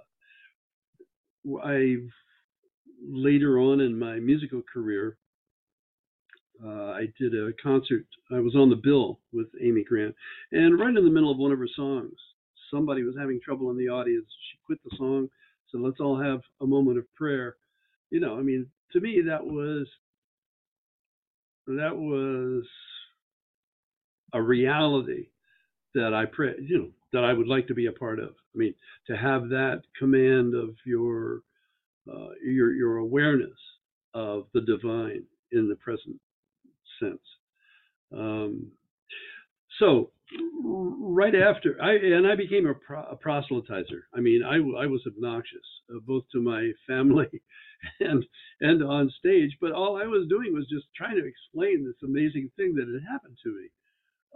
I 1.64 1.98
later 3.06 3.60
on 3.60 3.82
in 3.82 3.98
my 3.98 4.16
musical 4.20 4.62
career, 4.74 5.18
uh, 6.64 6.92
I 6.92 7.08
did 7.20 7.34
a 7.34 7.52
concert. 7.62 8.06
I 8.32 8.40
was 8.40 8.56
on 8.56 8.70
the 8.70 8.76
bill 8.76 9.20
with 9.32 9.48
Amy 9.62 9.84
Grant, 9.84 10.16
and 10.52 10.80
right 10.80 10.96
in 10.96 11.04
the 11.04 11.10
middle 11.10 11.32
of 11.32 11.38
one 11.38 11.52
of 11.52 11.60
her 11.60 11.68
songs, 11.76 12.14
somebody 12.72 13.04
was 13.04 13.16
having 13.18 13.40
trouble 13.42 13.70
in 13.72 13.78
the 13.78 13.90
audience. 13.90 14.28
She 14.52 14.58
quit 14.66 14.80
the 14.84 14.96
song, 14.98 15.30
said, 15.72 15.82
"Let's 15.82 16.00
all 16.00 16.20
have 16.20 16.42
a 16.62 16.68
moment 16.68 16.98
of 17.00 17.14
prayer." 17.16 17.56
You 18.12 18.20
know, 18.20 18.38
I 18.38 18.42
mean, 18.42 18.68
to 18.92 19.00
me, 19.00 19.22
that 19.26 19.44
was 19.44 19.88
that 21.68 21.96
was 21.96 22.66
a 24.34 24.42
reality 24.42 25.28
that 25.96 26.14
I 26.14 26.26
pray, 26.26 26.54
you 26.62 26.78
know, 26.78 26.90
that 27.14 27.24
I 27.24 27.34
would 27.34 27.48
like 27.48 27.68
to 27.68 27.74
be 27.74 27.86
a 27.88 27.92
part 27.92 28.20
of. 28.20 28.30
I 28.30 28.58
mean, 28.58 28.74
to 29.08 29.16
have 29.16 29.50
that 29.50 29.84
command 29.98 30.56
of 30.56 30.76
your 30.86 31.42
uh, 32.12 32.30
your 32.44 32.74
your 32.74 32.98
awareness 32.98 33.58
of 34.14 34.46
the 34.54 34.62
divine 34.62 35.24
in 35.52 35.68
the 35.68 35.76
present 35.76 36.20
sense. 37.00 37.22
Um, 38.12 38.72
so 39.80 40.12
right 40.64 41.36
after 41.36 41.78
I 41.82 41.94
and 41.94 42.28
I 42.28 42.36
became 42.36 42.68
a, 42.68 42.74
pro, 42.74 43.02
a 43.04 43.16
proselytizer. 43.18 44.04
I 44.16 44.20
mean, 44.20 44.42
I, 44.44 44.56
I 44.56 44.88
was 44.88 45.02
obnoxious 45.08 45.66
uh, 45.94 46.00
both 46.06 46.24
to 46.32 46.42
my 46.42 46.72
family 46.88 47.42
and 48.00 48.26
and 48.62 48.84
on 48.84 49.12
stage, 49.20 49.58
but 49.60 49.72
all 49.72 49.98
I 50.02 50.06
was 50.06 50.28
doing 50.30 50.54
was 50.54 50.68
just 50.70 50.86
trying 50.96 51.16
to 51.16 51.28
explain 51.28 51.86
this 51.86 52.02
amazing 52.04 52.50
thing 52.56 52.76
that 52.76 52.88
had 52.88 53.12
happened 53.12 53.38
to 53.44 53.50
me. 53.50 53.70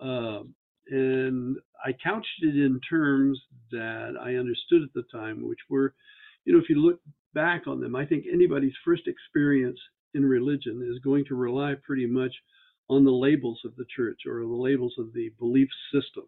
Um, 0.02 0.56
and 0.90 1.58
I 1.84 1.92
couched 2.04 2.44
it 2.44 2.56
in 2.56 2.80
terms 2.90 3.40
that 3.72 4.14
I 4.22 4.36
understood 4.36 4.84
at 4.84 4.94
the 4.94 5.04
time, 5.12 5.48
which 5.48 5.60
were, 5.70 5.94
you 6.46 6.54
know, 6.54 6.60
if 6.60 6.70
you 6.70 6.78
look 6.78 7.02
back 7.34 7.68
on 7.68 7.82
them, 7.82 7.96
I 7.96 8.06
think 8.06 8.26
anybody's 8.32 8.74
first 8.86 9.04
experience 9.08 9.80
in 10.18 10.26
religion 10.26 10.86
is 10.92 11.00
going 11.00 11.24
to 11.26 11.36
rely 11.36 11.76
pretty 11.86 12.06
much 12.06 12.34
on 12.90 13.06
the 13.06 13.12
labels 13.12 13.60
of 13.64 13.76
the 13.76 13.86
church 13.96 14.22
or 14.28 14.42
the 14.42 14.48
labels 14.48 14.94
of 14.98 15.14
the 15.14 15.32
belief 15.40 15.70
system 15.94 16.26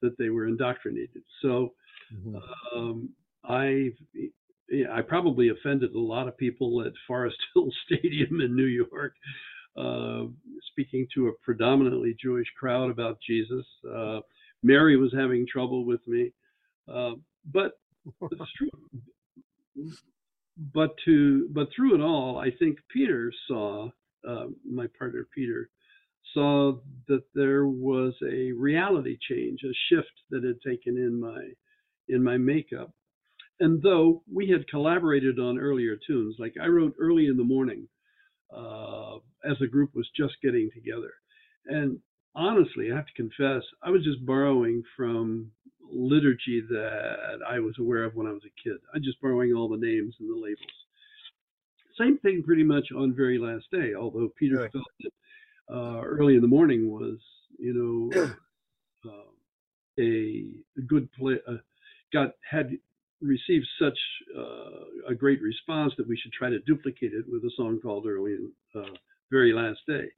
that 0.00 0.16
they 0.18 0.30
were 0.30 0.46
indoctrinated. 0.46 1.22
So 1.42 1.74
mm-hmm. 2.14 2.36
um, 2.76 3.10
I 3.44 3.90
I 4.92 5.02
probably 5.02 5.50
offended 5.50 5.94
a 5.94 5.98
lot 5.98 6.28
of 6.28 6.36
people 6.38 6.82
at 6.82 6.92
Forest 7.06 7.36
Hill 7.54 7.70
Stadium 7.86 8.40
in 8.40 8.56
New 8.56 8.64
York, 8.64 9.14
uh, 9.76 10.24
speaking 10.70 11.06
to 11.14 11.28
a 11.28 11.32
predominantly 11.42 12.16
Jewish 12.20 12.48
crowd 12.58 12.90
about 12.90 13.18
Jesus. 13.26 13.66
Uh, 13.88 14.20
Mary 14.62 14.96
was 14.96 15.12
having 15.12 15.46
trouble 15.46 15.84
with 15.84 16.00
me, 16.06 16.32
uh, 16.92 17.12
but 17.52 17.78
it's 18.32 18.52
true. 18.56 19.90
But 20.56 20.94
to 21.04 21.48
but 21.52 21.68
through 21.74 21.96
it 21.96 22.00
all, 22.00 22.38
I 22.38 22.50
think 22.50 22.78
Peter 22.92 23.32
saw 23.48 23.90
uh, 24.26 24.46
my 24.64 24.86
partner 24.98 25.26
Peter 25.34 25.68
saw 26.32 26.78
that 27.08 27.24
there 27.34 27.66
was 27.66 28.14
a 28.22 28.52
reality 28.52 29.16
change, 29.28 29.60
a 29.64 29.72
shift 29.88 30.12
that 30.30 30.44
had 30.44 30.60
taken 30.66 30.96
in 30.96 31.20
my 31.20 31.50
in 32.08 32.22
my 32.22 32.36
makeup. 32.36 32.92
And 33.60 33.82
though 33.82 34.22
we 34.32 34.48
had 34.48 34.68
collaborated 34.68 35.38
on 35.38 35.58
earlier 35.58 35.96
tunes, 36.06 36.36
like 36.38 36.54
I 36.60 36.66
wrote 36.66 36.94
early 36.98 37.26
in 37.26 37.36
the 37.36 37.44
morning 37.44 37.88
uh, 38.54 39.16
as 39.44 39.58
the 39.60 39.68
group 39.68 39.94
was 39.94 40.08
just 40.16 40.34
getting 40.42 40.70
together. 40.72 41.12
And 41.66 41.98
honestly, 42.34 42.90
I 42.92 42.96
have 42.96 43.06
to 43.06 43.12
confess, 43.14 43.62
I 43.82 43.90
was 43.90 44.04
just 44.04 44.24
borrowing 44.26 44.82
from 44.96 45.50
liturgy 45.90 46.62
that 46.68 47.38
I 47.48 47.58
was 47.58 47.74
aware 47.78 48.04
of 48.04 48.14
when 48.14 48.26
I 48.26 48.32
was 48.32 48.42
a 48.44 48.62
kid. 48.62 48.78
I'm 48.94 49.02
just 49.02 49.20
borrowing 49.20 49.52
all 49.52 49.68
the 49.68 49.76
names 49.76 50.14
and 50.18 50.28
the 50.28 50.34
labels. 50.34 50.58
Same 51.98 52.18
thing 52.18 52.42
pretty 52.42 52.64
much 52.64 52.88
on 52.96 53.14
Very 53.14 53.38
Last 53.38 53.66
Day, 53.70 53.94
although 53.94 54.30
Peter 54.36 54.56
right. 54.56 54.72
felt 54.72 54.84
that 55.00 55.12
uh, 55.72 56.02
early 56.02 56.34
in 56.34 56.40
the 56.40 56.48
morning 56.48 56.90
was, 56.90 57.18
you 57.58 58.10
know, 58.12 58.22
uh, 59.06 59.30
a, 59.98 60.44
a, 60.76 60.80
good 60.86 61.10
play. 61.12 61.36
Uh, 61.48 61.56
got 62.12 62.32
had 62.48 62.70
received 63.20 63.66
such 63.80 63.98
uh, 64.36 65.08
a 65.08 65.14
great 65.14 65.40
response 65.40 65.92
that 65.96 66.08
we 66.08 66.16
should 66.16 66.32
try 66.32 66.50
to 66.50 66.58
duplicate 66.60 67.12
it 67.12 67.24
with 67.28 67.44
a 67.44 67.50
song 67.56 67.78
called 67.80 68.06
"Early 68.06 68.36
uh, 68.74 68.82
Very 69.30 69.52
Last 69.52 69.80
Day." 69.86 70.08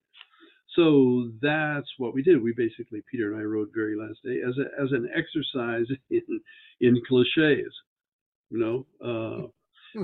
So 0.75 1.31
that's 1.41 1.89
what 1.99 2.13
we 2.13 2.23
did. 2.23 2.43
We 2.43 2.53
basically, 2.57 3.03
Peter 3.11 3.33
and 3.33 3.41
I 3.41 3.45
wrote 3.45 3.71
"Very 3.75 3.97
Last 3.97 4.19
Day" 4.25 4.41
as 4.47 4.55
a, 4.59 4.83
as 4.83 4.93
an 4.93 5.09
exercise 5.15 5.87
in 6.11 6.41
in 6.81 7.01
cliches, 7.09 7.73
you 8.51 8.59
know. 8.59 8.87
Uh, 9.03 9.47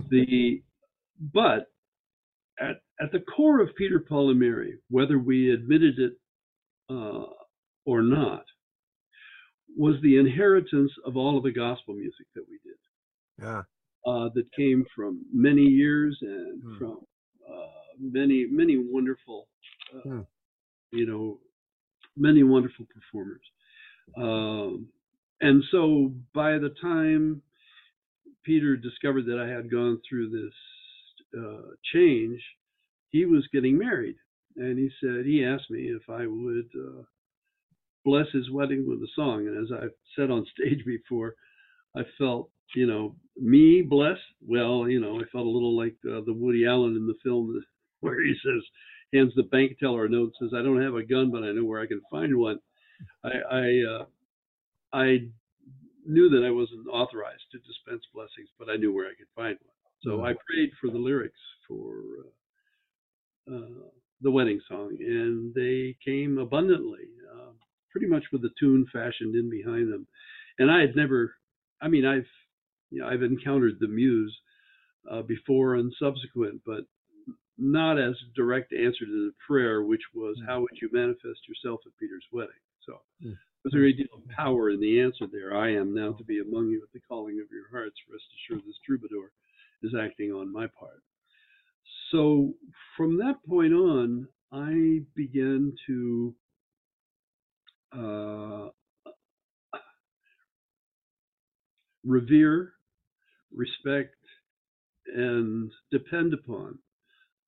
the 0.08 0.62
but 1.32 1.66
at, 2.60 2.80
at 3.00 3.12
the 3.12 3.20
core 3.20 3.60
of 3.60 3.74
Peter, 3.76 4.00
Paul, 4.00 4.30
and 4.30 4.40
Mary, 4.40 4.78
whether 4.88 5.18
we 5.18 5.52
admitted 5.52 5.98
it 5.98 6.12
uh, 6.90 7.26
or 7.84 8.02
not, 8.02 8.44
was 9.76 9.96
the 10.02 10.18
inheritance 10.18 10.92
of 11.06 11.16
all 11.16 11.36
of 11.36 11.44
the 11.44 11.52
gospel 11.52 11.94
music 11.94 12.26
that 12.34 12.44
we 12.48 12.58
did. 12.64 12.76
Yeah. 13.40 13.62
Uh, 14.04 14.28
that 14.34 14.52
came 14.56 14.84
from 14.96 15.24
many 15.32 15.62
years 15.62 16.18
and 16.22 16.60
hmm. 16.62 16.78
from 16.78 16.98
uh, 17.48 17.66
many, 18.00 18.46
many 18.50 18.76
wonderful, 18.76 19.46
uh, 19.94 20.00
hmm. 20.00 20.20
You 20.92 21.06
know, 21.06 21.38
many 22.16 22.42
wonderful 22.42 22.86
performers. 22.94 23.42
Um, 24.16 24.88
and 25.40 25.62
so 25.70 26.12
by 26.34 26.52
the 26.58 26.74
time 26.82 27.42
Peter 28.44 28.76
discovered 28.76 29.26
that 29.26 29.38
I 29.40 29.48
had 29.48 29.70
gone 29.70 30.00
through 30.08 30.30
this 30.30 31.40
uh, 31.40 31.72
change, 31.94 32.40
he 33.10 33.26
was 33.26 33.46
getting 33.52 33.78
married, 33.78 34.16
and 34.56 34.78
he 34.78 34.90
said 35.00 35.26
he 35.26 35.44
asked 35.44 35.70
me 35.70 35.82
if 35.90 36.02
I 36.08 36.26
would 36.26 36.70
uh, 36.76 37.02
bless 38.04 38.26
his 38.32 38.50
wedding 38.50 38.86
with 38.88 39.00
a 39.00 39.08
song. 39.14 39.46
And 39.46 39.58
as 39.62 39.70
I've 39.72 39.94
said 40.16 40.30
on 40.30 40.46
stage 40.58 40.84
before, 40.86 41.34
I 41.96 42.02
felt, 42.18 42.50
you 42.74 42.86
know, 42.86 43.16
me 43.40 43.82
bless. 43.82 44.18
Well, 44.46 44.88
you 44.88 45.00
know, 45.00 45.16
I 45.20 45.24
felt 45.32 45.46
a 45.46 45.50
little 45.50 45.76
like 45.76 45.96
uh, 46.06 46.20
the 46.26 46.34
Woody 46.34 46.66
Allen 46.66 46.96
in 46.96 47.06
the 47.06 47.16
film 47.22 47.62
where 48.00 48.22
he 48.24 48.34
says, 48.44 48.62
hands 49.12 49.32
the 49.36 49.44
bank 49.44 49.78
teller 49.78 50.06
a 50.06 50.08
note, 50.08 50.32
says, 50.38 50.50
"I 50.54 50.62
don't 50.62 50.82
have 50.82 50.94
a 50.94 51.04
gun, 51.04 51.30
but 51.30 51.42
I 51.42 51.52
know 51.52 51.64
where 51.64 51.80
I 51.80 51.86
can 51.86 52.02
find 52.10 52.36
one." 52.36 52.58
I 53.24 53.30
I, 53.50 53.82
uh, 53.94 54.04
I 54.92 55.18
knew 56.06 56.28
that 56.30 56.44
I 56.44 56.50
wasn't 56.50 56.86
authorized 56.88 57.44
to 57.52 57.58
dispense 57.58 58.02
blessings, 58.14 58.48
but 58.58 58.68
I 58.68 58.76
knew 58.76 58.92
where 58.92 59.06
I 59.06 59.14
could 59.14 59.28
find 59.34 59.56
one. 59.62 59.76
So 60.02 60.10
mm. 60.18 60.28
I 60.28 60.34
prayed 60.46 60.70
for 60.80 60.90
the 60.90 60.98
lyrics 60.98 61.38
for 61.68 62.02
uh, 63.50 63.54
uh, 63.54 63.88
the 64.20 64.30
wedding 64.30 64.60
song, 64.68 64.96
and 65.00 65.54
they 65.54 65.96
came 66.04 66.38
abundantly, 66.38 67.08
uh, 67.32 67.50
pretty 67.90 68.06
much 68.06 68.24
with 68.32 68.42
the 68.42 68.50
tune 68.58 68.86
fashioned 68.92 69.34
in 69.34 69.50
behind 69.50 69.92
them. 69.92 70.06
And 70.58 70.70
I 70.70 70.80
had 70.80 70.96
never, 70.96 71.34
I 71.80 71.88
mean, 71.88 72.04
I've, 72.04 72.26
you 72.90 73.00
know, 73.00 73.08
I've 73.08 73.22
encountered 73.22 73.76
the 73.80 73.88
muse 73.88 74.36
uh, 75.10 75.22
before 75.22 75.76
and 75.76 75.92
subsequent, 75.98 76.60
but 76.64 76.84
not 77.58 77.98
as 77.98 78.14
direct 78.34 78.72
answer 78.72 79.04
to 79.04 79.26
the 79.26 79.34
prayer, 79.46 79.82
which 79.82 80.02
was, 80.14 80.36
mm. 80.40 80.46
"How 80.46 80.60
would 80.60 80.80
you 80.80 80.88
manifest 80.92 81.48
yourself 81.48 81.80
at 81.86 81.96
Peter's 81.98 82.26
wedding?" 82.32 82.62
So. 82.86 83.00
Mm. 83.24 83.36
There's 83.64 83.74
a 83.74 83.76
great 83.76 83.96
deal 83.96 84.08
of 84.12 84.28
power 84.28 84.70
in 84.70 84.80
the 84.80 85.00
answer 85.00 85.28
there. 85.30 85.56
I 85.56 85.72
am 85.72 85.94
now 85.94 86.14
to 86.14 86.24
be 86.24 86.40
among 86.40 86.70
you 86.70 86.82
at 86.82 86.92
the 86.92 86.98
calling 86.98 87.40
of 87.40 87.46
your 87.52 87.68
hearts. 87.70 87.94
Rest 88.10 88.24
assured, 88.34 88.64
this 88.66 88.74
troubadour 88.84 89.30
is 89.84 89.94
acting 89.94 90.32
on 90.32 90.52
my 90.52 90.66
part. 90.66 91.00
So 92.10 92.54
from 92.96 93.18
that 93.18 93.36
point 93.48 93.72
on, 93.72 94.26
I 94.50 95.02
began 95.14 95.72
to 95.86 96.34
uh, 97.96 98.68
revere, 102.04 102.72
respect, 103.54 104.16
and 105.14 105.70
depend 105.92 106.34
upon 106.34 106.80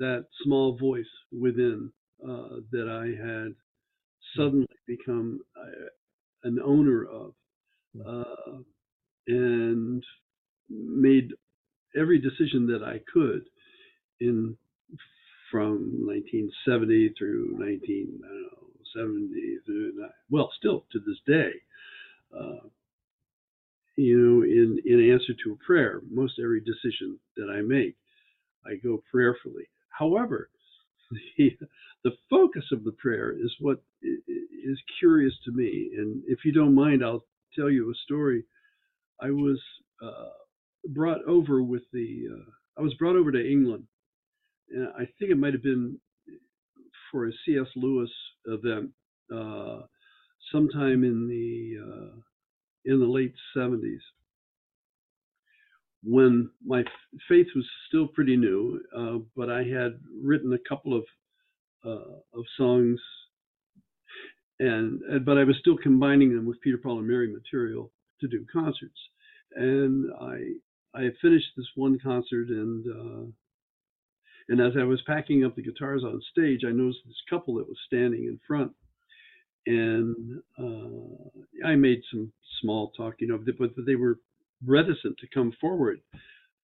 that 0.00 0.26
small 0.42 0.76
voice 0.76 1.06
within 1.32 1.90
uh, 2.22 2.60
that 2.72 2.88
I 2.88 3.06
had 3.22 3.54
suddenly 4.36 4.66
become 4.86 5.40
uh, 5.56 5.88
an 6.44 6.60
owner 6.64 7.04
of, 7.06 7.34
uh, 8.06 8.58
and 9.26 10.04
made 10.68 11.32
every 11.96 12.18
decision 12.18 12.66
that 12.66 12.82
I 12.82 13.00
could 13.12 13.44
in 14.20 14.56
from 15.50 16.06
1970 16.06 17.14
through 17.16 17.56
1970 17.58 19.58
through 19.66 19.92
well, 20.30 20.50
still 20.58 20.84
to 20.92 21.00
this 21.00 21.18
day. 21.26 21.50
Uh, 22.36 22.68
you 23.96 24.18
know, 24.18 24.42
in 24.42 24.78
in 24.84 25.12
answer 25.12 25.32
to 25.44 25.52
a 25.52 25.56
prayer, 25.64 26.02
most 26.10 26.40
every 26.42 26.60
decision 26.60 27.18
that 27.36 27.48
I 27.48 27.62
make, 27.62 27.96
I 28.66 28.74
go 28.82 29.00
prayerfully. 29.10 29.68
However, 29.98 30.50
the, 31.38 31.56
the 32.04 32.12
focus 32.30 32.64
of 32.72 32.84
the 32.84 32.92
prayer 32.92 33.32
is 33.32 33.54
what 33.60 33.82
is 34.02 34.78
curious 34.98 35.34
to 35.44 35.52
me. 35.52 35.90
And 35.96 36.22
if 36.26 36.40
you 36.44 36.52
don't 36.52 36.74
mind, 36.74 37.04
I'll 37.04 37.24
tell 37.56 37.70
you 37.70 37.90
a 37.90 37.94
story. 38.04 38.44
I 39.20 39.30
was 39.30 39.60
uh, 40.02 40.30
brought 40.88 41.24
over 41.26 41.62
with 41.62 41.82
the, 41.92 42.28
uh, 42.32 42.50
I 42.80 42.82
was 42.82 42.94
brought 42.94 43.16
over 43.16 43.30
to 43.32 43.50
England. 43.50 43.84
And 44.70 44.88
I 44.98 45.04
think 45.18 45.30
it 45.30 45.38
might 45.38 45.52
have 45.52 45.62
been 45.62 45.98
for 47.10 47.28
a 47.28 47.32
C.S. 47.46 47.68
Lewis 47.76 48.10
event 48.46 48.90
uh, 49.32 49.82
sometime 50.52 51.04
in 51.04 51.28
the 51.28 51.78
uh, 51.80 52.20
in 52.84 53.00
the 53.00 53.06
late 53.06 53.34
70s 53.56 53.96
when 56.06 56.50
my 56.64 56.84
faith 57.28 57.46
was 57.54 57.64
still 57.88 58.06
pretty 58.06 58.36
new, 58.36 58.80
uh, 58.96 59.18
but 59.36 59.50
I 59.50 59.64
had 59.64 59.98
written 60.22 60.52
a 60.52 60.68
couple 60.68 60.96
of 60.96 61.04
uh, 61.84 62.38
of 62.38 62.44
songs, 62.56 62.98
and, 64.58 65.02
and, 65.02 65.24
but 65.24 65.36
I 65.36 65.44
was 65.44 65.56
still 65.60 65.76
combining 65.76 66.34
them 66.34 66.46
with 66.46 66.60
Peter 66.62 66.78
Paul 66.78 66.98
and 66.98 67.08
Mary 67.08 67.30
material 67.32 67.90
to 68.20 68.28
do 68.28 68.46
concerts. 68.52 68.98
And 69.54 70.10
I 70.20 70.98
I 70.98 71.08
finished 71.20 71.48
this 71.56 71.68
one 71.74 71.98
concert, 72.02 72.48
and 72.48 72.86
uh, 72.86 73.26
and 74.48 74.60
as 74.60 74.72
I 74.78 74.84
was 74.84 75.02
packing 75.06 75.44
up 75.44 75.56
the 75.56 75.62
guitars 75.62 76.04
on 76.04 76.20
stage, 76.30 76.60
I 76.66 76.72
noticed 76.72 77.00
this 77.06 77.16
couple 77.30 77.54
that 77.56 77.68
was 77.68 77.78
standing 77.86 78.24
in 78.24 78.38
front, 78.46 78.72
and 79.66 80.42
uh, 80.58 81.66
I 81.66 81.76
made 81.76 82.02
some 82.10 82.32
small 82.60 82.90
talk, 82.96 83.14
you 83.20 83.28
know, 83.28 83.42
but 83.58 83.70
they 83.86 83.96
were 83.96 84.18
reticent 84.66 85.18
to 85.18 85.28
come 85.32 85.52
forward. 85.60 86.00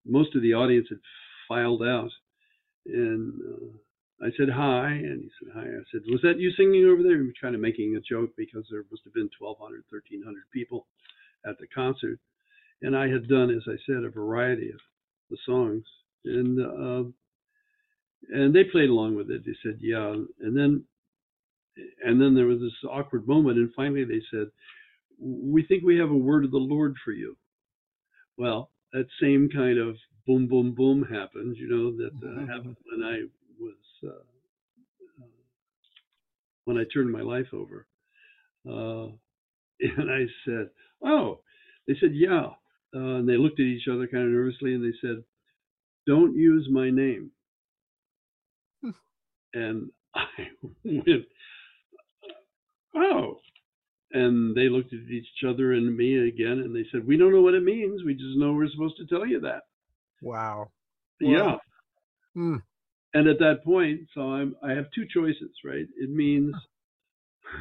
Most 0.07 0.35
of 0.35 0.43
the 0.43 0.55
audience 0.55 0.89
had 0.89 0.99
filed 1.49 1.83
out, 1.83 2.11
and 2.87 3.35
uh, 3.43 4.27
I 4.27 4.31
said 4.37 4.49
hi, 4.51 4.89
and 4.91 5.23
he 5.23 5.31
said 5.39 5.53
hi. 5.55 5.63
I 5.63 5.83
said, 5.91 6.03
"Was 6.09 6.21
that 6.23 6.39
you 6.39 6.51
singing 6.53 6.87
over 6.87 7.03
there?" 7.03 7.19
We 7.19 7.27
were 7.27 7.35
kind 7.41 7.55
of 7.55 7.61
making 7.61 7.97
a 7.97 8.01
joke 8.01 8.31
because 8.37 8.67
there 8.71 8.85
must 8.91 9.05
have 9.05 9.15
been 9.15 9.31
1,200, 9.39 9.85
1,300 9.91 10.43
people 10.53 10.87
at 11.47 11.59
the 11.59 11.67
concert, 11.69 12.19
and 12.83 12.97
I 12.97 13.09
had 13.09 13.29
done, 13.29 13.51
as 13.51 13.65
I 13.67 13.77
said, 13.87 14.05
a 14.05 14.11
variety 14.11 14.71
of 14.71 14.81
the 15.31 15.39
songs, 15.47 15.85
and 16.25 16.61
uh, 16.61 17.05
and 18.29 18.55
they 18.55 18.65
played 18.65 18.91
along 18.91 19.17
with 19.17 19.31
it. 19.31 19.45
They 19.45 19.57
said, 19.63 19.79
"Yeah," 19.81 20.15
and 20.41 20.57
then 20.57 20.85
and 22.05 22.21
then 22.21 22.35
there 22.35 22.47
was 22.47 22.61
this 22.61 22.73
awkward 22.91 23.27
moment, 23.27 23.59
and 23.59 23.73
finally 23.75 24.05
they 24.05 24.23
said, 24.31 24.49
"We 25.19 25.63
think 25.65 25.83
we 25.83 25.99
have 25.99 26.11
a 26.11 26.17
word 26.17 26.45
of 26.45 26.51
the 26.51 26.59
Lord 26.59 26.97
for 27.05 27.13
you." 27.13 27.37
Well, 28.41 28.71
that 28.95 29.05
same 29.21 29.51
kind 29.55 29.77
of 29.79 29.97
boom, 30.27 30.49
boom, 30.49 30.75
boom 30.75 31.03
happened, 31.03 31.59
you 31.59 31.69
know, 31.69 31.95
that 31.99 32.27
uh, 32.27 32.31
mm-hmm. 32.31 32.47
happened 32.47 32.77
when 32.91 33.07
I 33.07 33.25
was, 33.61 33.75
uh, 34.03 35.23
uh, 35.23 35.27
when 36.65 36.79
I 36.79 36.85
turned 36.91 37.13
my 37.13 37.21
life 37.21 37.49
over. 37.53 37.87
Uh, 38.67 39.13
and 39.99 40.11
I 40.11 40.25
said, 40.47 40.71
oh, 41.05 41.41
they 41.87 41.93
said, 42.01 42.13
yeah. 42.15 42.47
Uh, 42.97 43.19
and 43.19 43.29
they 43.29 43.37
looked 43.37 43.61
at 43.61 43.67
each 43.67 43.89
other 43.93 44.07
kind 44.07 44.25
of 44.25 44.31
nervously 44.31 44.73
and 44.73 44.83
they 44.83 44.97
said, 45.03 45.23
don't 46.07 46.35
use 46.35 46.67
my 46.71 46.89
name. 46.89 47.33
Hmm. 48.83 48.91
and 49.53 49.91
I 50.15 50.27
went, 50.83 51.27
oh, 52.97 53.37
and 54.13 54.55
they 54.57 54.69
looked 54.69 54.93
at 54.93 55.11
each 55.11 55.27
other 55.47 55.73
and 55.73 55.97
me 55.97 56.29
again, 56.29 56.61
and 56.61 56.75
they 56.75 56.85
said, 56.91 57.07
"We 57.07 57.17
don't 57.17 57.33
know 57.33 57.43
what 57.43 57.55
it 57.55 57.63
means. 57.63 58.03
We 58.05 58.15
just 58.15 58.37
know 58.37 58.53
we're 58.53 58.71
supposed 58.71 58.97
to 58.99 59.07
tell 59.07 59.27
you 59.27 59.41
that." 59.41 59.63
Wow. 60.21 60.71
Yeah. 61.21 61.57
Hmm. 62.35 62.57
And 63.15 63.29
at 63.29 63.39
that 63.39 63.65
point, 63.65 64.09
so 64.15 64.33
I'm 64.33 64.57
I 64.63 64.73
have 64.73 64.91
two 64.95 65.07
choices, 65.13 65.51
right? 65.65 65.87
It 65.97 66.11
means 66.11 66.55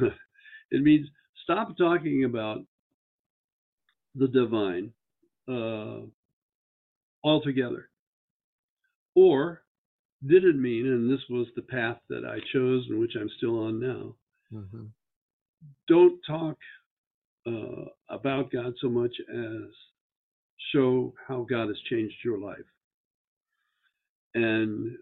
it 0.70 0.82
means 0.82 1.08
stop 1.42 1.76
talking 1.76 2.24
about 2.24 2.58
the 4.14 4.28
divine 4.28 4.92
uh, 5.48 6.00
altogether, 7.22 7.88
or 9.14 9.62
did 10.26 10.44
it 10.44 10.56
mean, 10.56 10.86
and 10.86 11.10
this 11.10 11.24
was 11.30 11.46
the 11.56 11.62
path 11.62 11.98
that 12.08 12.24
I 12.24 12.38
chose 12.52 12.86
and 12.88 13.00
which 13.00 13.16
I'm 13.18 13.30
still 13.38 13.58
on 13.64 13.80
now, 13.80 14.14
mm-hmm 14.52 14.86
don't 15.88 16.20
talk 16.26 16.56
uh, 17.46 17.86
about 18.08 18.52
God 18.52 18.74
so 18.80 18.88
much 18.88 19.14
as 19.28 19.70
show 20.72 21.12
how 21.26 21.46
God 21.48 21.68
has 21.68 21.78
changed 21.90 22.16
your 22.24 22.38
life. 22.38 22.58
And 24.34 24.96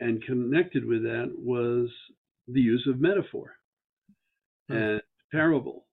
and 0.00 0.22
connected 0.24 0.84
with 0.84 1.02
that 1.02 1.32
was 1.36 1.88
the 2.46 2.60
use 2.60 2.86
of 2.88 3.00
metaphor 3.00 3.56
hmm. 4.68 4.76
and 4.76 5.02
parable, 5.32 5.86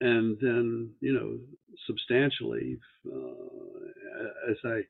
and 0.00 0.36
then 0.40 0.90
you 1.00 1.12
know 1.12 1.38
substantially 1.86 2.78
uh, 3.06 4.50
as 4.50 4.56
I 4.64 4.80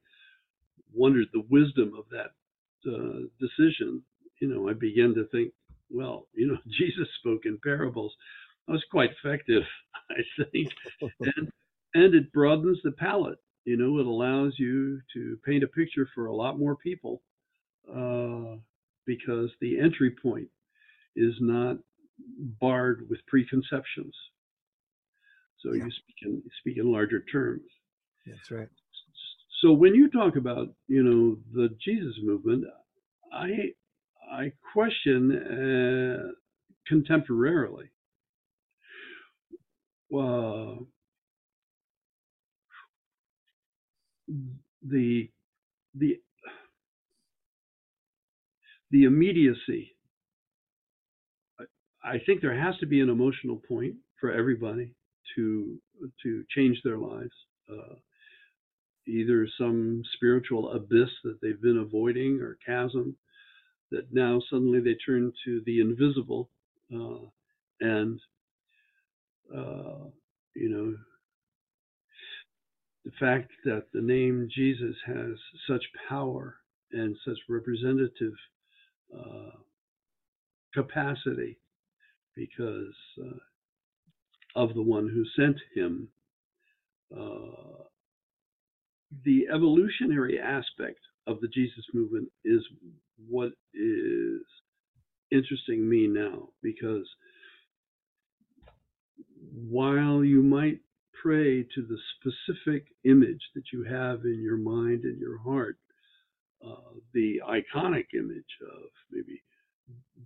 wondered 0.94 1.28
the 1.32 1.44
wisdom 1.50 1.92
of 1.98 2.04
that 2.10 2.30
uh, 2.90 3.26
decision, 3.40 4.02
you 4.40 4.48
know, 4.48 4.68
I 4.68 4.72
began 4.72 5.14
to 5.14 5.26
think 5.32 5.52
well, 5.90 6.26
you 6.34 6.48
know, 6.48 6.58
Jesus 6.78 7.08
spoke 7.18 7.46
in 7.46 7.58
parables. 7.62 8.14
That 8.66 8.72
was 8.72 8.84
quite 8.90 9.10
effective, 9.22 9.62
I 10.10 10.44
think. 10.52 10.68
and 11.20 11.50
and 11.94 12.14
it 12.14 12.32
broadens 12.32 12.78
the 12.84 12.92
palette. 12.92 13.38
You 13.64 13.76
know, 13.76 13.98
it 13.98 14.06
allows 14.06 14.54
you 14.58 15.00
to 15.14 15.38
paint 15.44 15.64
a 15.64 15.68
picture 15.68 16.08
for 16.14 16.26
a 16.26 16.34
lot 16.34 16.58
more 16.58 16.76
people 16.76 17.22
uh, 17.88 18.56
because 19.06 19.50
the 19.60 19.80
entry 19.80 20.14
point 20.22 20.48
is 21.16 21.34
not 21.40 21.78
barred 22.60 23.06
with 23.08 23.20
preconceptions. 23.26 24.14
So 25.60 25.72
yeah. 25.72 25.84
you 25.84 25.90
speak 25.90 26.16
in 26.22 26.42
speak 26.60 26.78
in 26.78 26.92
larger 26.92 27.24
terms. 27.32 27.62
That's 28.26 28.50
right. 28.50 28.68
So 29.62 29.72
when 29.72 29.94
you 29.94 30.10
talk 30.10 30.36
about 30.36 30.68
you 30.86 31.02
know 31.02 31.38
the 31.54 31.74
Jesus 31.82 32.14
movement, 32.22 32.64
I 33.32 33.72
I 34.30 34.52
question 34.72 35.32
uh, 35.32 36.32
contemporarily. 36.92 37.88
Uh, 40.14 40.82
the 44.88 45.28
the 45.94 46.20
the 48.90 49.04
immediacy. 49.04 49.96
I 52.04 52.18
think 52.24 52.40
there 52.40 52.58
has 52.58 52.76
to 52.78 52.86
be 52.86 53.00
an 53.00 53.10
emotional 53.10 53.60
point 53.68 53.96
for 54.20 54.32
everybody 54.32 54.94
to 55.36 55.78
to 56.22 56.44
change 56.54 56.80
their 56.84 56.98
lives. 56.98 57.32
Uh, 57.70 57.96
either 59.08 59.48
some 59.58 60.02
spiritual 60.14 60.72
abyss 60.72 61.10
that 61.24 61.38
they've 61.42 61.62
been 61.62 61.78
avoiding 61.78 62.40
or 62.40 62.58
chasm 62.64 63.16
that 63.90 64.12
now 64.12 64.40
suddenly 64.50 64.80
they 64.80 64.94
turn 64.94 65.32
to 65.44 65.62
the 65.66 65.80
invisible 65.80 66.50
uh, 66.94 67.26
and 67.80 68.20
uh, 69.54 70.08
you 70.54 70.68
know 70.68 70.96
the 73.04 73.12
fact 73.20 73.50
that 73.64 73.84
the 73.92 74.00
name 74.00 74.48
Jesus 74.52 74.96
has 75.06 75.36
such 75.68 75.84
power 76.08 76.56
and 76.92 77.16
such 77.24 77.38
representative 77.48 78.32
uh, 79.16 79.50
capacity 80.74 81.58
because 82.34 82.94
uh, 83.20 83.38
of 84.56 84.74
the 84.74 84.82
one 84.82 85.08
who 85.08 85.24
sent 85.40 85.56
him. 85.74 86.08
Uh, 87.16 87.84
the 89.24 89.46
evolutionary 89.54 90.40
aspect 90.40 90.98
of 91.26 91.40
the 91.40 91.48
Jesus 91.48 91.84
movement 91.94 92.28
is 92.44 92.62
what 93.28 93.52
is 93.74 94.42
interesting 95.30 95.88
me 95.88 96.06
now 96.06 96.48
because 96.62 97.06
while 99.68 100.24
you 100.24 100.42
might 100.42 100.80
pray 101.22 101.62
to 101.62 101.82
the 101.82 101.98
specific 102.16 102.86
image 103.04 103.40
that 103.54 103.64
you 103.72 103.84
have 103.84 104.24
in 104.24 104.40
your 104.42 104.56
mind 104.56 105.04
and 105.04 105.18
your 105.18 105.38
heart, 105.38 105.76
uh, 106.64 106.92
the 107.14 107.40
iconic 107.48 108.06
image 108.14 108.44
of 108.62 108.88
maybe 109.10 109.42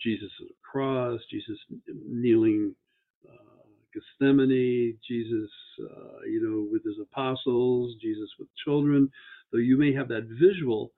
Jesus 0.01 0.31
at 0.41 0.49
the 0.49 0.55
cross, 0.71 1.21
Jesus 1.31 1.59
kneeling 2.07 2.75
uh, 3.29 3.63
Gethsemane, 3.95 4.97
Jesus, 5.07 5.51
uh, 5.83 6.21
you 6.27 6.43
know, 6.43 6.69
with 6.71 6.85
his 6.85 6.97
apostles, 7.01 7.95
Jesus 8.01 8.29
with 8.39 8.49
children, 8.65 9.11
though 9.53 9.59
you 9.59 9.79
may 9.79 9.93
have 9.93 10.09
that 10.09 10.29
visual, 10.41 10.93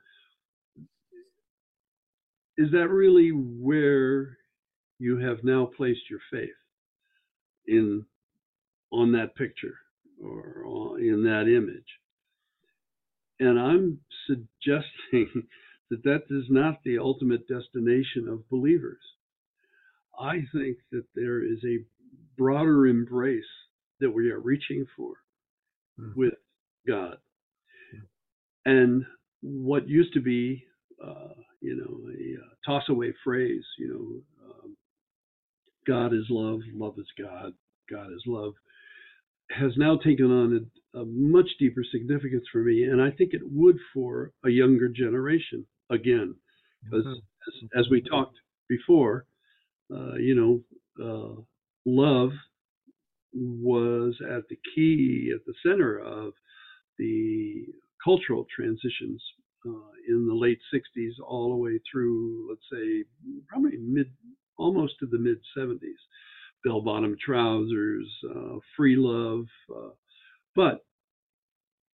is 2.59 2.71
that 2.73 2.89
really 2.89 3.31
where 3.31 4.39
you 4.99 5.19
have 5.19 5.43
now 5.43 5.71
placed 5.77 6.11
your 6.11 6.21
faith 6.31 6.51
in 7.67 8.05
on 8.93 9.13
that 9.13 9.35
picture 9.37 9.79
or 10.23 10.99
in 11.01 11.25
that 11.25 11.49
image? 11.49 11.87
And 13.41 13.59
I'm 13.59 13.99
suggesting 14.27 15.49
that 15.91 16.05
that 16.05 16.23
is 16.31 16.45
not 16.49 16.83
the 16.85 16.99
ultimate 16.99 17.49
destination 17.49 18.29
of 18.29 18.49
believers. 18.49 19.01
I 20.19 20.45
think 20.55 20.79
that 20.93 21.05
there 21.15 21.43
is 21.43 21.59
a 21.65 21.85
broader 22.37 22.87
embrace 22.87 23.45
that 24.01 24.11
we 24.11 24.31
are 24.31 24.39
reaching 24.39 24.87
for 24.97 25.15
mm. 25.99 26.15
with 26.15 26.35
God. 26.87 27.17
And 28.65 29.05
what 29.41 29.89
used 29.89 30.15
to 30.15 30.21
be, 30.21 30.65
uh, 31.05 31.35
you 31.61 31.77
know, 31.77 32.11
a 32.11 32.43
uh, 32.43 32.49
toss 32.65 32.89
away 32.89 33.13
phrase, 33.25 33.65
you 33.79 33.89
know, 33.89 34.49
um, 34.49 34.77
God 35.87 36.13
is 36.15 36.27
love, 36.31 36.61
love 36.75 36.95
is 36.99 37.07
God, 37.19 37.53
God 37.91 38.07
is 38.13 38.23
love, 38.27 38.55
has 39.51 39.73
now 39.77 39.97
taken 39.97 40.27
on 40.27 40.71
a, 40.95 41.01
a, 41.01 41.05
much 41.07 41.49
deeper 41.59 41.83
significance 41.91 42.45
for 42.51 42.59
me. 42.59 42.85
And 42.85 43.01
I 43.01 43.11
think 43.11 43.33
it 43.33 43.43
would 43.45 43.77
for 43.93 44.33
a 44.45 44.51
younger 44.51 44.89
generation 44.89 45.67
again, 45.91 46.35
because 46.85 47.05
mm-hmm. 47.07 47.77
as, 47.79 47.87
as, 47.87 47.91
we 47.91 48.03
talked 48.03 48.37
before, 48.69 49.27
uh, 49.93 50.15
you 50.15 50.35
know, 50.35 51.05
uh, 51.05 51.41
love 51.85 52.31
was 53.35 54.15
at 54.31 54.49
the 54.49 54.59
key, 54.75 55.33
at 55.35 55.45
the 55.47 55.55
center 55.65 55.99
of 55.99 56.33
the 56.99 57.67
cultural 58.05 58.47
transitions 58.55 59.23
in 59.65 60.27
the 60.27 60.35
late 60.35 60.61
60s 60.75 61.13
all 61.27 61.51
the 61.51 61.57
way 61.57 61.81
through, 61.91 62.49
let's 62.51 62.63
say, 62.71 63.05
probably 63.49 63.79
mid, 63.79 64.11
almost 64.57 64.95
to 65.01 65.07
the 65.07 65.19
mid 65.19 65.39
70s. 65.57 65.79
Bell 66.65 66.81
bottom 66.81 67.17
trousers, 67.25 68.07
uh, 68.31 68.59
free 68.77 68.97
love. 68.97 69.47
Uh, 69.75 69.91
but 70.55 70.85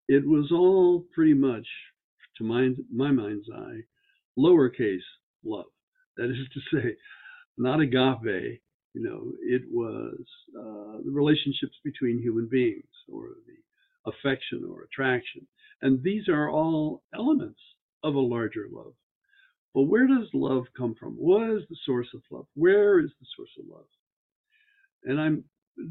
it 0.08 0.26
was 0.28 0.52
all 0.52 1.06
pretty 1.14 1.34
much, 1.34 1.68
to 2.38 2.44
my, 2.44 2.70
my 2.94 3.12
mind's 3.12 3.48
eye, 3.54 3.82
lowercase 4.38 5.00
love. 5.44 5.66
That 6.18 6.30
is 6.30 6.38
to 6.54 6.78
say, 6.78 6.96
not 7.58 7.80
agape, 7.80 8.62
you 8.94 9.04
know, 9.04 9.32
it 9.42 9.62
was 9.70 10.20
uh, 10.58 11.04
the 11.06 11.12
relationships 11.12 11.76
between 11.84 12.20
human 12.20 12.48
beings 12.50 12.84
or 13.12 13.30
the 13.46 14.12
affection 14.12 14.68
or 14.70 14.84
attraction. 14.84 15.46
And 15.82 16.02
these 16.04 16.28
are 16.28 16.50
all 16.50 17.04
elements 17.13 17.60
of 18.04 18.16
a 18.16 18.20
larger 18.20 18.68
love. 18.72 18.94
But 19.74 19.84
where 19.84 20.08
does 20.08 20.28
love 20.34 20.63
come 20.76 20.96
from? 21.00 21.13
What 21.13 21.50
is 21.52 21.63
the 21.70 21.78
source 21.86 22.08
of 22.16 22.22
love? 22.32 22.48
Where 22.56 23.00
is 23.00 23.12
the 23.20 23.28
source 23.36 23.52
of 23.60 23.66
love? 23.70 23.86
And 25.04 25.20
I'm 25.20 25.44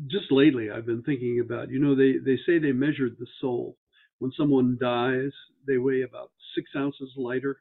just 0.09 0.33
lately 0.33 0.71
I've 0.71 0.87
been 0.87 1.03
thinking 1.03 1.41
about, 1.41 1.71
you 1.71 1.79
know, 1.79 1.95
they, 1.95 2.19
they 2.19 2.37
say 2.47 2.59
they 2.59 2.73
measured 2.73 3.17
the 3.19 3.27
soul. 3.41 3.77
When 4.19 4.33
someone 4.37 4.79
dies, 4.81 5.33
they 5.67 5.79
weigh 5.79 6.03
about 6.03 6.31
six 6.55 6.71
ounces 6.77 7.13
lighter 7.17 7.59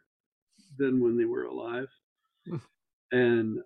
than 0.78 1.02
when 1.02 1.18
they 1.18 1.26
were 1.26 1.44
alive. 1.44 1.88
Hmm. 2.48 2.58
and 3.12 3.60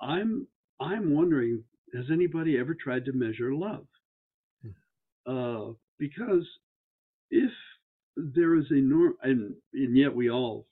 I'm 0.00 0.46
I'm 0.80 1.14
wondering, 1.14 1.64
has 1.94 2.06
anybody 2.12 2.58
ever 2.58 2.74
tried 2.74 3.06
to 3.06 3.12
measure 3.12 3.54
love? 3.54 3.86
Hmm. 4.62 5.30
Uh, 5.30 5.72
because 5.98 6.46
if 7.30 7.50
there 8.16 8.56
is 8.56 8.66
a 8.70 8.74
norm, 8.74 9.14
and, 9.22 9.54
and 9.72 9.96
yet 9.96 10.14
we 10.14 10.30
all, 10.30 10.66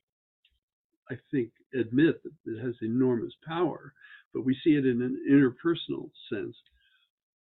I 1.10 1.14
think, 1.30 1.50
admit 1.74 2.22
that 2.22 2.32
it 2.46 2.64
has 2.64 2.74
enormous 2.82 3.32
power, 3.46 3.92
but 4.34 4.44
we 4.44 4.56
see 4.62 4.70
it 4.70 4.86
in 4.86 5.02
an 5.02 5.24
interpersonal 5.30 6.10
sense. 6.32 6.56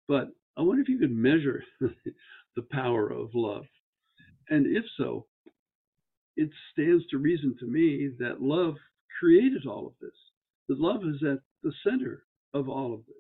But 0.08 0.30
I 0.58 0.62
wonder 0.62 0.82
if 0.82 0.90
you 0.90 1.00
could 1.00 1.16
measure 1.16 1.64
the 1.80 2.62
power 2.72 3.10
of 3.10 3.30
love. 3.34 3.66
And 4.50 4.66
if 4.66 4.84
so, 4.98 5.26
it 6.36 6.50
stands 6.72 7.06
to 7.08 7.18
reason 7.18 7.56
to 7.60 7.66
me 7.66 8.10
that 8.20 8.42
love 8.42 8.76
created 9.20 9.66
all 9.68 9.88
of 9.88 9.94
this, 10.02 10.18
that 10.68 10.80
love 10.80 11.02
is 11.04 11.22
at 11.24 11.40
the 11.64 11.74
center 11.84 12.24
of 12.54 12.70
all 12.70 12.94
of 12.94 13.06
this. 13.06 13.16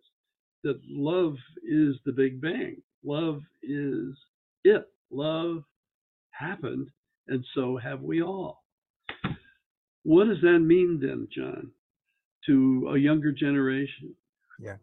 That 0.64 0.80
love 0.88 1.36
is 1.64 1.96
the 2.06 2.12
Big 2.12 2.42
Bang. 2.42 2.82
Love 3.04 3.42
is 3.64 4.16
it. 4.64 4.88
Love 5.10 5.64
happened, 6.42 6.90
and 7.28 7.46
so 7.56 7.78
have 7.78 8.02
we 8.02 8.22
all. 8.22 8.64
What 10.04 10.26
does 10.26 10.42
that 10.42 10.60
mean 10.60 11.00
then, 11.02 11.28
John, 11.36 11.72
to 12.48 12.92
a 12.96 12.98
younger 12.98 13.32
generation? 13.32 14.16
Yeah. 14.60 14.78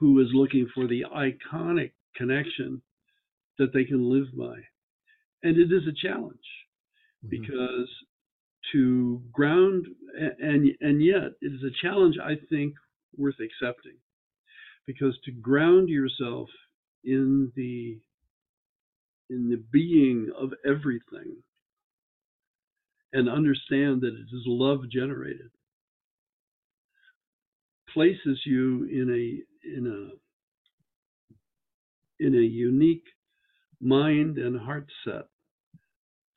Who 0.00 0.18
is 0.20 0.28
looking 0.32 0.68
for 0.74 0.86
the 0.86 1.04
iconic 1.14 1.92
connection 2.16 2.82
that 3.58 3.72
they 3.72 3.84
can 3.84 4.10
live 4.10 4.36
by. 4.36 4.56
And 5.42 5.56
it 5.56 5.72
is 5.72 5.86
a 5.86 6.06
challenge 6.06 6.38
mm-hmm. 7.24 7.28
because 7.28 7.88
to 8.72 9.22
ground 9.32 9.86
and 10.40 10.68
and 10.80 11.02
yet 11.02 11.32
it 11.40 11.52
is 11.52 11.62
a 11.62 11.86
challenge 11.86 12.16
I 12.22 12.34
think 12.50 12.74
worth 13.16 13.36
accepting. 13.40 13.96
Because 14.86 15.18
to 15.24 15.32
ground 15.32 15.88
yourself 15.88 16.48
in 17.04 17.52
the 17.56 17.98
in 19.30 19.48
the 19.48 19.62
being 19.72 20.30
of 20.38 20.52
everything 20.64 21.36
and 23.12 23.28
understand 23.28 24.00
that 24.00 24.14
it 24.14 24.34
is 24.34 24.42
love 24.46 24.88
generated. 24.90 25.50
Places 27.92 28.40
you 28.44 28.84
in 28.84 29.10
a 29.10 29.76
in 29.76 29.86
a 29.86 30.10
in 32.24 32.34
a 32.34 32.42
unique 32.42 33.06
mind 33.80 34.38
and 34.38 34.58
heart 34.58 34.86
set 35.04 35.26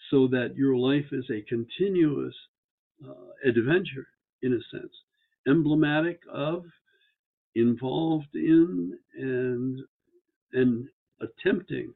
so 0.10 0.28
that 0.28 0.56
your 0.56 0.76
life 0.76 1.06
is 1.12 1.26
a 1.30 1.42
continuous 1.48 2.36
uh, 3.08 3.48
adventure 3.48 4.08
in 4.42 4.54
a 4.54 4.78
sense 4.78 4.94
emblematic 5.48 6.20
of, 6.32 6.66
involved 7.56 8.36
in, 8.36 8.98
and 9.16 9.80
and 10.54 10.88
attempting 11.22 11.94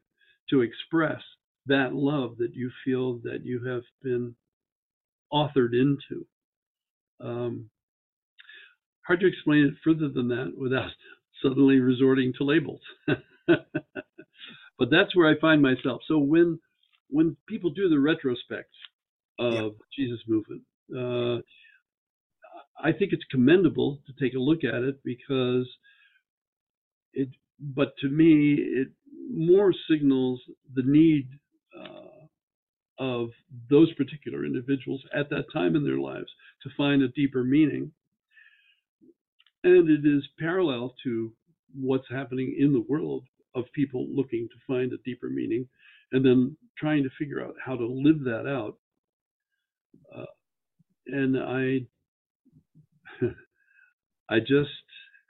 to 0.50 0.60
express 0.62 1.20
that 1.66 1.94
love 1.94 2.36
that 2.38 2.54
you 2.54 2.70
feel 2.84 3.14
that 3.24 3.44
you 3.44 3.64
have 3.64 3.82
been 4.02 4.34
authored 5.32 5.72
into. 5.72 6.26
Um, 7.20 7.70
hard 9.06 9.20
to 9.20 9.26
explain 9.26 9.64
it 9.64 9.74
further 9.82 10.08
than 10.08 10.28
that 10.28 10.52
without 10.56 10.90
suddenly 11.42 11.78
resorting 11.78 12.32
to 12.38 12.44
labels. 12.44 12.80
but 13.46 14.90
that's 14.90 15.16
where 15.16 15.28
I 15.28 15.38
find 15.40 15.62
myself. 15.62 16.02
So 16.06 16.18
when 16.18 16.58
when 17.10 17.36
people 17.46 17.70
do 17.70 17.88
the 17.88 17.98
retrospect 17.98 18.70
of 19.38 19.52
yeah. 19.52 19.68
Jesus 19.96 20.20
movement, 20.26 20.62
uh, 20.96 21.42
I 22.82 22.92
think 22.92 23.12
it's 23.12 23.24
commendable 23.30 24.00
to 24.06 24.24
take 24.24 24.34
a 24.34 24.40
look 24.40 24.64
at 24.64 24.82
it 24.82 24.96
because 25.04 25.68
it, 27.12 27.28
but 27.74 27.96
to 27.98 28.08
me, 28.08 28.54
it 28.58 28.88
more 29.30 29.72
signals 29.90 30.40
the 30.74 30.82
need 30.84 31.28
uh, 31.78 32.26
of 32.98 33.30
those 33.70 33.92
particular 33.94 34.44
individuals 34.44 35.02
at 35.14 35.30
that 35.30 35.44
time 35.52 35.74
in 35.76 35.84
their 35.84 35.98
lives 35.98 36.30
to 36.62 36.70
find 36.76 37.02
a 37.02 37.08
deeper 37.08 37.42
meaning. 37.42 37.90
And 39.62 39.88
it 39.88 40.06
is 40.06 40.28
parallel 40.38 40.94
to 41.04 41.32
what's 41.74 42.08
happening 42.10 42.54
in 42.58 42.72
the 42.72 42.84
world 42.88 43.24
of 43.54 43.64
people 43.74 44.06
looking 44.10 44.48
to 44.48 44.54
find 44.66 44.92
a 44.92 44.98
deeper 45.04 45.28
meaning 45.30 45.66
and 46.12 46.24
then 46.24 46.56
trying 46.76 47.02
to 47.02 47.10
figure 47.18 47.42
out 47.42 47.54
how 47.64 47.76
to 47.76 47.86
live 47.86 48.22
that 48.24 48.46
out. 48.46 48.76
Uh, 50.14 50.24
and 51.06 51.36
I 51.38 51.86
I 54.30 54.40
just 54.40 54.70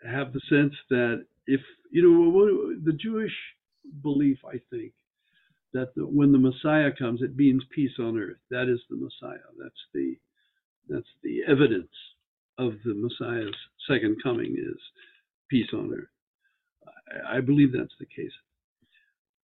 have 0.06 0.32
the 0.32 0.40
sense 0.48 0.74
that 0.90 1.24
if 1.46 1.60
you 1.90 2.02
know 2.02 2.74
the 2.84 2.96
Jewish 2.96 3.32
belief, 4.02 4.38
I 4.46 4.60
think 4.70 4.92
that 5.72 5.94
the, 5.94 6.02
when 6.02 6.32
the 6.32 6.38
Messiah 6.38 6.90
comes, 6.96 7.22
it 7.22 7.36
means 7.36 7.62
peace 7.74 7.92
on 7.98 8.18
earth. 8.18 8.38
That 8.50 8.68
is 8.68 8.80
the 8.88 8.96
Messiah. 8.96 9.38
That's 9.58 9.74
the 9.92 10.16
that's 10.88 11.08
the 11.22 11.40
evidence 11.48 11.92
of 12.58 12.74
the 12.84 12.94
Messiah's 12.94 13.56
second 13.88 14.16
coming 14.22 14.56
is 14.58 14.78
peace 15.48 15.68
on 15.72 15.92
earth. 15.92 16.08
I, 17.26 17.38
I 17.38 17.40
believe 17.40 17.72
that's 17.72 17.94
the 17.98 18.06
case. 18.06 18.32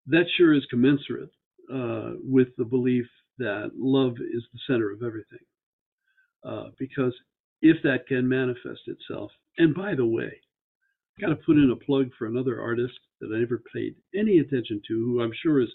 That 0.07 0.27
sure 0.37 0.55
is 0.55 0.65
commensurate 0.71 1.31
uh, 1.73 2.13
with 2.23 2.49
the 2.57 2.65
belief 2.65 3.07
that 3.39 3.71
love 3.75 4.13
is 4.13 4.45
the 4.53 4.61
center 4.67 4.91
of 4.91 5.03
everything. 5.03 5.39
Uh, 6.45 6.71
because 6.79 7.15
if 7.63 7.77
that 7.83 8.07
can 8.07 8.29
manifest 8.29 8.81
itself. 8.87 9.31
And 9.59 9.75
by 9.75 9.95
the 9.95 10.07
way, 10.07 10.33
got 11.21 11.29
to 11.29 11.37
put 11.37 11.57
in 11.57 11.71
a 11.71 11.77
plug 11.77 12.11
for 12.19 12.27
another 12.27 12.61
artist 12.61 12.95
that 13.21 13.31
I 13.35 13.39
never 13.39 13.63
paid 13.73 13.95
any 14.15 14.39
attention 14.39 14.81
to, 14.89 14.95
who 14.95 15.23
I'm 15.23 15.33
sure 15.43 15.61
is 15.61 15.69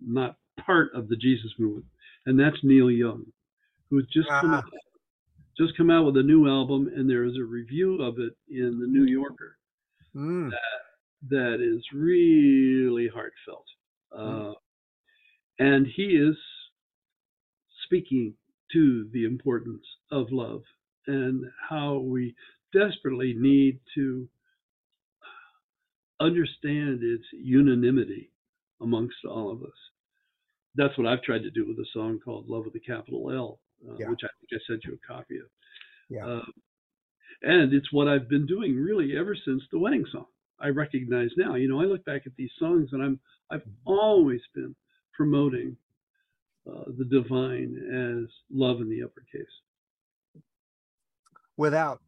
not 0.00 0.36
part 0.64 0.90
of 0.94 1.08
the 1.08 1.16
Jesus 1.16 1.52
movement, 1.58 1.86
and 2.26 2.38
that's 2.38 2.56
Neil 2.62 2.90
Young, 2.90 3.24
who 3.90 3.96
has 3.96 4.06
just 4.12 4.28
come 4.40 4.54
out 4.54 4.64
just 5.56 5.76
come 5.76 5.88
out 5.88 6.04
with 6.04 6.16
a 6.16 6.22
new 6.22 6.48
album, 6.48 6.90
and 6.96 7.08
there 7.08 7.22
is 7.24 7.36
a 7.36 7.44
review 7.44 8.02
of 8.02 8.18
it 8.18 8.36
in 8.48 8.78
the 8.80 8.86
New 8.86 9.04
Yorker 9.04 9.56
Mm. 10.14 10.50
that 10.50 11.28
that 11.28 11.60
is 11.60 11.82
really 11.92 13.08
heartfelt, 13.08 13.66
Mm. 14.12 14.50
uh, 14.50 14.54
and 15.58 15.86
he 15.86 16.16
is 16.16 16.36
speaking 17.84 18.34
to 18.72 19.08
the 19.12 19.24
importance 19.24 19.86
of 20.10 20.32
love 20.32 20.62
and 21.06 21.44
how 21.68 21.98
we 21.98 22.34
desperately 22.72 23.34
need 23.34 23.78
to 23.94 24.28
understand 26.24 27.02
its 27.02 27.24
unanimity 27.32 28.30
amongst 28.80 29.16
all 29.28 29.50
of 29.50 29.62
us. 29.62 29.78
That's 30.74 30.96
what 30.98 31.06
I've 31.06 31.22
tried 31.22 31.42
to 31.44 31.50
do 31.50 31.66
with 31.68 31.78
a 31.78 31.86
song 31.92 32.18
called 32.24 32.48
"Love 32.48 32.64
with 32.64 32.74
a 32.74 32.80
Capital 32.80 33.30
L," 33.30 33.60
uh, 33.88 33.96
Yeah. 33.98 34.08
which 34.10 34.20
I 34.24 34.28
think 34.40 34.50
I 34.52 34.58
sent 34.66 34.84
you 34.84 34.94
a 34.94 35.06
copy 35.06 35.38
of. 35.38 35.46
Yeah. 36.08 36.26
Uh, 36.26 36.44
and 37.42 37.72
it's 37.72 37.92
what 37.92 38.08
I've 38.08 38.28
been 38.28 38.46
doing 38.46 38.74
really 38.76 39.16
ever 39.16 39.36
since 39.44 39.62
the 39.70 39.78
wedding 39.78 40.04
song. 40.10 40.26
I 40.60 40.68
recognize 40.68 41.30
now, 41.36 41.54
you 41.56 41.68
know, 41.68 41.80
I 41.80 41.84
look 41.84 42.04
back 42.04 42.22
at 42.26 42.34
these 42.36 42.52
songs 42.58 42.88
and 42.92 43.02
I'm 43.02 43.20
I've 43.50 43.66
always 43.84 44.40
been 44.54 44.74
promoting 45.12 45.76
uh, 46.66 46.84
the 46.98 47.04
divine 47.04 47.76
as 48.24 48.30
love 48.50 48.80
in 48.80 48.88
the 48.88 49.02
uppercase. 49.02 49.54
Without 51.56 52.00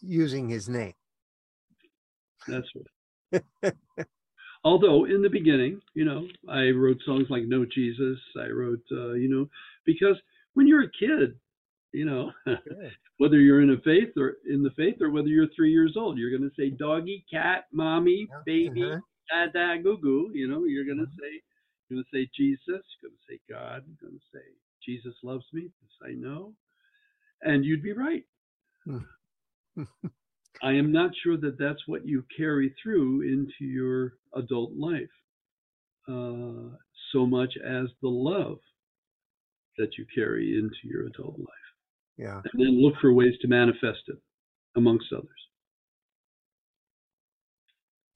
using 0.00 0.48
his 0.48 0.68
name. 0.68 0.94
That's 2.48 2.66
what. 2.74 2.86
Although 4.64 5.06
in 5.06 5.22
the 5.22 5.30
beginning, 5.30 5.80
you 5.94 6.04
know, 6.04 6.26
I 6.48 6.70
wrote 6.70 6.98
songs 7.06 7.28
like 7.30 7.44
"No 7.44 7.64
Jesus." 7.64 8.18
I 8.38 8.48
wrote, 8.48 8.82
uh, 8.92 9.12
you 9.12 9.28
know, 9.28 9.48
because 9.86 10.16
when 10.54 10.66
you're 10.66 10.84
a 10.84 10.90
kid, 10.98 11.38
you 11.92 12.04
know, 12.04 12.32
whether 13.18 13.38
you're 13.38 13.62
in 13.62 13.70
a 13.70 13.78
faith 13.82 14.10
or 14.16 14.36
in 14.48 14.62
the 14.62 14.70
faith 14.76 15.00
or 15.00 15.10
whether 15.10 15.28
you're 15.28 15.48
three 15.56 15.72
years 15.72 15.94
old, 15.96 16.18
you're 16.18 16.36
going 16.36 16.48
to 16.48 16.54
say 16.62 16.70
doggy, 16.70 17.24
cat, 17.30 17.66
mommy, 17.72 18.28
Yeah, 18.30 18.42
baby, 18.46 18.82
uh-huh. 18.82 19.00
da 19.30 19.46
da 19.52 19.76
goo 19.82 19.98
goo. 19.98 20.30
You 20.34 20.48
know, 20.48 20.64
you're 20.64 20.84
going 20.86 20.98
to 20.98 21.06
Mhm. 21.06 21.18
say, 21.20 21.42
you're 21.88 21.96
going 21.98 22.04
to 22.04 22.16
say 22.16 22.30
Jesus. 22.36 22.60
You're 22.68 23.10
going 23.10 23.18
to 23.18 23.26
say 23.28 23.40
God. 23.48 23.84
You're 23.86 24.10
going 24.10 24.20
to 24.20 24.26
say 24.38 24.44
Jesus 24.84 25.14
loves 25.22 25.46
me. 25.52 25.62
This 25.82 25.90
I 26.02 26.12
know, 26.12 26.54
and 27.42 27.64
you'd 27.64 27.82
be 27.82 27.92
right. 27.92 28.24
I 30.62 30.72
am 30.72 30.92
not 30.92 31.10
sure 31.22 31.36
that 31.38 31.58
that's 31.58 31.86
what 31.86 32.06
you 32.06 32.24
carry 32.36 32.74
through 32.82 33.22
into 33.22 33.64
your 33.64 34.14
adult 34.34 34.72
life 34.76 35.08
uh, 36.08 36.76
so 37.12 37.26
much 37.26 37.54
as 37.64 37.86
the 38.02 38.08
love 38.08 38.58
that 39.78 39.96
you 39.96 40.04
carry 40.14 40.58
into 40.58 40.76
your 40.84 41.06
adult 41.06 41.38
life. 41.38 41.46
Yeah. 42.16 42.40
And 42.52 42.62
then 42.62 42.82
look 42.82 42.94
for 43.00 43.12
ways 43.12 43.34
to 43.40 43.48
manifest 43.48 44.00
it 44.08 44.18
amongst 44.76 45.06
others. 45.12 45.28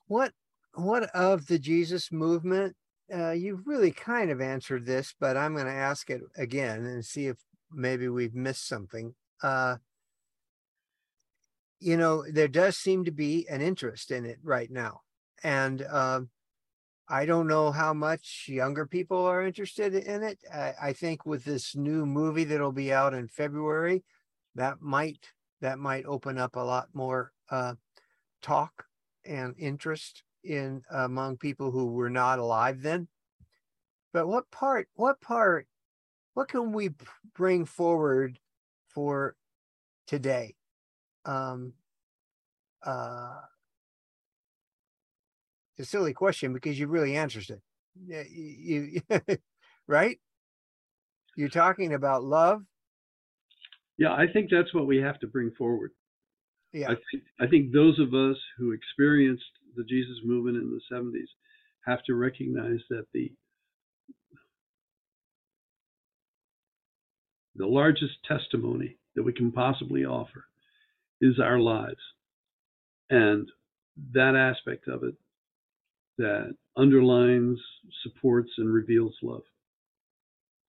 What 0.06 0.32
what 0.74 1.04
of 1.14 1.46
the 1.46 1.58
Jesus 1.58 2.12
movement? 2.12 2.76
Uh, 3.12 3.30
you've 3.30 3.66
really 3.66 3.90
kind 3.90 4.30
of 4.30 4.40
answered 4.40 4.86
this, 4.86 5.14
but 5.18 5.36
I'm 5.36 5.54
going 5.54 5.66
to 5.66 5.72
ask 5.72 6.10
it 6.10 6.20
again 6.36 6.84
and 6.84 7.04
see 7.04 7.26
if 7.26 7.36
maybe 7.72 8.08
we've 8.08 8.34
missed 8.34 8.66
something. 8.66 9.14
Uh, 9.42 9.76
you 11.84 11.98
know, 11.98 12.24
there 12.30 12.48
does 12.48 12.78
seem 12.78 13.04
to 13.04 13.10
be 13.10 13.46
an 13.48 13.60
interest 13.60 14.10
in 14.10 14.24
it 14.24 14.38
right 14.42 14.70
now, 14.70 15.02
and 15.42 15.82
um, 15.82 16.30
I 17.06 17.26
don't 17.26 17.46
know 17.46 17.72
how 17.72 17.92
much 17.92 18.46
younger 18.48 18.86
people 18.86 19.26
are 19.26 19.44
interested 19.44 19.94
in 19.94 20.22
it. 20.22 20.38
I, 20.50 20.72
I 20.80 20.92
think 20.94 21.26
with 21.26 21.44
this 21.44 21.76
new 21.76 22.06
movie 22.06 22.44
that'll 22.44 22.72
be 22.72 22.90
out 22.90 23.12
in 23.12 23.28
February, 23.28 24.02
that 24.54 24.80
might 24.80 25.32
that 25.60 25.78
might 25.78 26.06
open 26.06 26.38
up 26.38 26.56
a 26.56 26.60
lot 26.60 26.88
more 26.94 27.32
uh, 27.50 27.74
talk 28.40 28.86
and 29.26 29.54
interest 29.58 30.22
in 30.42 30.84
among 30.90 31.36
people 31.36 31.70
who 31.70 31.92
were 31.92 32.08
not 32.08 32.38
alive 32.38 32.80
then. 32.80 33.08
But 34.14 34.26
what 34.26 34.50
part, 34.50 34.88
what 34.94 35.20
part, 35.20 35.66
what 36.32 36.48
can 36.48 36.72
we 36.72 36.90
bring 37.34 37.66
forward 37.66 38.38
for 38.88 39.36
today? 40.06 40.54
Um, 41.24 41.72
uh, 42.84 43.40
it's 45.76 45.88
a 45.88 45.90
silly 45.90 46.12
question 46.12 46.52
because 46.52 46.78
you 46.78 46.86
really 46.86 47.16
answered 47.16 47.50
it. 47.50 47.60
Yeah, 48.06 48.22
You, 48.30 49.00
you 49.08 49.36
right? 49.88 50.18
You're 51.36 51.48
talking 51.48 51.94
about 51.94 52.22
love. 52.24 52.62
Yeah, 53.98 54.12
I 54.12 54.26
think 54.32 54.50
that's 54.50 54.74
what 54.74 54.86
we 54.86 54.98
have 54.98 55.18
to 55.20 55.26
bring 55.26 55.52
forward. 55.56 55.90
Yeah. 56.72 56.90
I 56.90 56.94
think 57.10 57.24
I 57.40 57.46
think 57.46 57.72
those 57.72 57.98
of 58.00 58.14
us 58.14 58.36
who 58.58 58.72
experienced 58.72 59.44
the 59.76 59.84
Jesus 59.84 60.18
movement 60.24 60.56
in 60.56 60.70
the 60.70 60.94
70s 60.94 61.28
have 61.86 62.02
to 62.04 62.14
recognize 62.14 62.80
that 62.90 63.04
the 63.12 63.32
the 67.56 67.66
largest 67.66 68.14
testimony 68.26 68.96
that 69.14 69.22
we 69.22 69.32
can 69.32 69.52
possibly 69.52 70.04
offer 70.04 70.46
is 71.24 71.40
our 71.40 71.58
lives. 71.58 72.00
And 73.10 73.48
that 74.12 74.36
aspect 74.36 74.88
of 74.88 75.02
it 75.04 75.14
that 76.18 76.54
underlines, 76.76 77.58
supports, 78.02 78.50
and 78.58 78.72
reveals 78.72 79.14
love. 79.22 79.42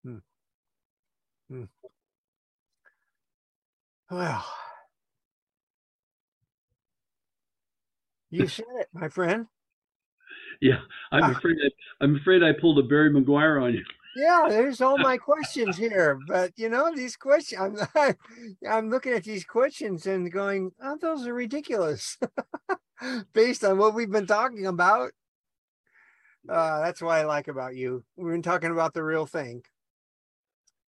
Hmm. 0.04 0.18
Hmm. 1.50 1.63
Well, 4.10 4.46
you 8.30 8.48
said 8.48 8.65
it, 8.80 8.88
my 8.94 9.10
friend. 9.10 9.48
Yeah, 10.62 10.80
I'm 11.12 11.24
ah. 11.24 11.32
afraid 11.38 11.58
I, 11.62 11.70
I'm 12.04 12.15
afraid 12.15 12.41
I 12.41 12.54
pulled 12.60 12.80
a 12.80 12.84
Barry 12.84 13.12
McGuire 13.12 13.62
on 13.62 13.74
you. 13.74 13.84
Yeah, 14.15 14.45
there's 14.47 14.80
all 14.80 14.97
my 14.97 15.17
questions 15.17 15.75
here, 15.75 16.17
but 16.28 16.54
you 16.56 16.69
know 16.69 16.93
these 16.95 17.17
questions. 17.17 17.82
I'm 17.95 18.15
I'm 18.69 18.89
looking 18.89 19.12
at 19.12 19.25
these 19.25 19.43
questions 19.43 20.06
and 20.06 20.32
going, 20.32 20.71
"Oh, 20.82 20.97
those 20.99 21.28
are 21.28 21.34
ridiculous," 21.34 22.17
based 23.34 23.65
on 23.65 23.78
what 23.78 23.93
we've 23.93 24.10
been 24.12 24.28
talking 24.28 24.67
about. 24.67 25.12
Uh, 26.47 26.82
that's 26.82 27.01
what 27.01 27.17
I 27.17 27.25
like 27.25 27.49
about 27.49 27.75
you. 27.75 28.06
We've 28.15 28.32
been 28.32 28.41
talking 28.41 28.71
about 28.71 28.93
the 28.93 29.04
real 29.04 29.25
thing, 29.25 29.63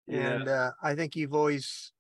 and 0.08 0.48
uh, 0.48 0.72
I 0.82 0.96
think 0.96 1.18
you've 1.18 1.34
always 1.34 1.92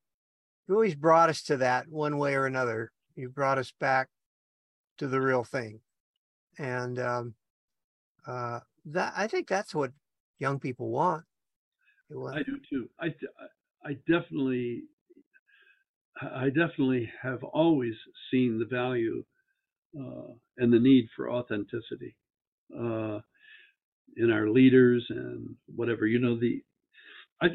you've 0.67 0.75
always 0.75 0.95
brought 0.95 1.29
us 1.29 1.43
to 1.43 1.57
that 1.57 1.89
one 1.89 2.17
way 2.17 2.35
or 2.35 2.45
another. 2.45 2.91
You've 3.15 3.35
brought 3.35 3.57
us 3.57 3.73
back 3.79 4.07
to 4.99 5.07
the 5.09 5.19
real 5.19 5.43
thing, 5.43 5.81
and 6.57 6.97
um, 6.99 7.35
uh, 8.25 8.61
that 8.85 9.11
I 9.17 9.27
think 9.27 9.49
that's 9.49 9.75
what 9.75 9.91
young 10.39 10.59
people 10.59 10.89
want. 10.89 11.23
I 12.11 12.43
do 12.43 12.57
too. 12.69 12.89
I, 12.99 13.07
I 13.83 13.93
definitely, 14.07 14.83
I 16.21 16.47
definitely 16.47 17.11
have 17.21 17.43
always 17.43 17.93
seen 18.31 18.59
the 18.59 18.65
value 18.65 19.23
uh, 19.99 20.33
and 20.57 20.71
the 20.71 20.79
need 20.79 21.07
for 21.15 21.29
authenticity 21.29 22.15
uh, 22.73 23.19
in 24.15 24.31
our 24.31 24.49
leaders 24.49 25.05
and 25.09 25.55
whatever. 25.75 26.07
You 26.07 26.19
know, 26.19 26.39
the 26.39 26.63
I, 27.41 27.47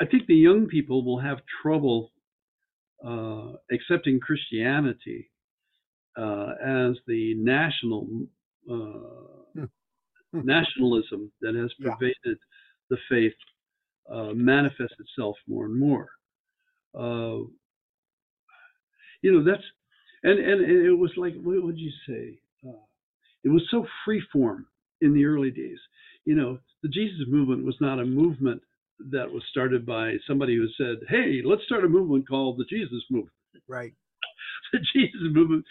I 0.00 0.06
think 0.06 0.26
the 0.26 0.34
young 0.34 0.66
people 0.66 1.04
will 1.04 1.20
have 1.20 1.38
trouble 1.62 2.12
uh, 3.06 3.52
accepting 3.72 4.20
Christianity 4.20 5.30
uh, 6.16 6.52
as 6.64 6.96
the 7.06 7.34
national 7.36 8.08
uh, 8.70 9.43
nationalism 10.42 11.30
that 11.40 11.54
has 11.54 11.72
Yeah. 11.78 11.92
pervaded 11.92 12.38
the 12.90 12.98
faith 13.08 13.34
uh, 14.10 14.32
manifests 14.34 14.96
itself 14.98 15.36
more 15.48 15.66
and 15.66 15.78
more. 15.78 16.08
Uh, 16.94 17.44
you 19.22 19.32
know, 19.32 19.44
that's 19.44 19.62
and, 20.22 20.38
and 20.38 20.60
and 20.64 20.86
it 20.86 20.92
was 20.92 21.12
like 21.16 21.34
what 21.42 21.62
would 21.62 21.78
you 21.78 21.90
say? 22.06 22.38
Uh, 22.66 22.72
it 23.44 23.48
was 23.48 23.62
so 23.70 23.86
free 24.04 24.22
form 24.32 24.66
in 25.00 25.14
the 25.14 25.24
early 25.24 25.50
days. 25.50 25.78
You 26.24 26.34
know, 26.34 26.58
the 26.82 26.88
Jesus 26.88 27.26
movement 27.28 27.64
was 27.64 27.76
not 27.80 28.00
a 28.00 28.04
movement 28.04 28.62
that 29.10 29.30
was 29.30 29.42
started 29.50 29.84
by 29.86 30.14
somebody 30.26 30.56
who 30.56 30.68
said, 30.76 30.98
"Hey, 31.08 31.42
let's 31.44 31.64
start 31.64 31.84
a 31.84 31.88
movement 31.88 32.28
called 32.28 32.58
the 32.58 32.64
Jesus 32.64 33.02
movement." 33.10 33.32
right. 33.68 33.92
the 34.72 34.78
Jesus 34.94 35.20
movement 35.32 35.64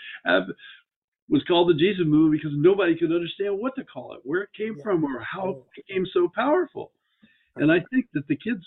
was 1.29 1.43
called 1.43 1.69
the 1.69 1.73
Jesus 1.73 2.05
movement 2.05 2.41
because 2.41 2.57
nobody 2.57 2.95
could 2.97 3.11
understand 3.11 3.57
what 3.57 3.75
to 3.75 3.83
call 3.83 4.13
it, 4.13 4.21
where 4.23 4.41
it 4.41 4.49
came 4.57 4.75
Yeah. 4.77 4.83
from, 4.83 5.03
or 5.03 5.19
how 5.19 5.47
Oh. 5.47 5.65
it 5.75 5.85
became 5.85 6.05
so 6.13 6.29
powerful. 6.35 6.91
And 7.55 7.71
I 7.71 7.79
think 7.91 8.07
that 8.13 8.27
the 8.27 8.35
kids 8.35 8.65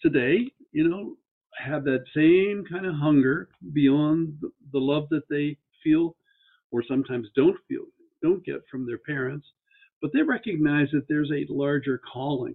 today, 0.00 0.50
you 0.72 0.88
know, 0.88 1.16
have 1.58 1.84
that 1.84 2.04
same 2.14 2.64
kind 2.70 2.86
of 2.86 2.94
hunger 2.94 3.48
beyond 3.72 4.38
the, 4.40 4.50
the 4.72 4.78
love 4.78 5.08
that 5.10 5.28
they 5.28 5.56
feel, 5.82 6.16
or 6.70 6.82
sometimes 6.86 7.28
don't 7.36 7.58
feel, 7.68 7.84
don't 8.22 8.44
get 8.44 8.62
from 8.70 8.86
their 8.86 8.98
parents, 8.98 9.46
but 10.00 10.12
they 10.12 10.22
recognize 10.22 10.88
that 10.92 11.06
there's 11.08 11.30
a 11.30 11.46
larger 11.52 12.00
calling. 12.10 12.54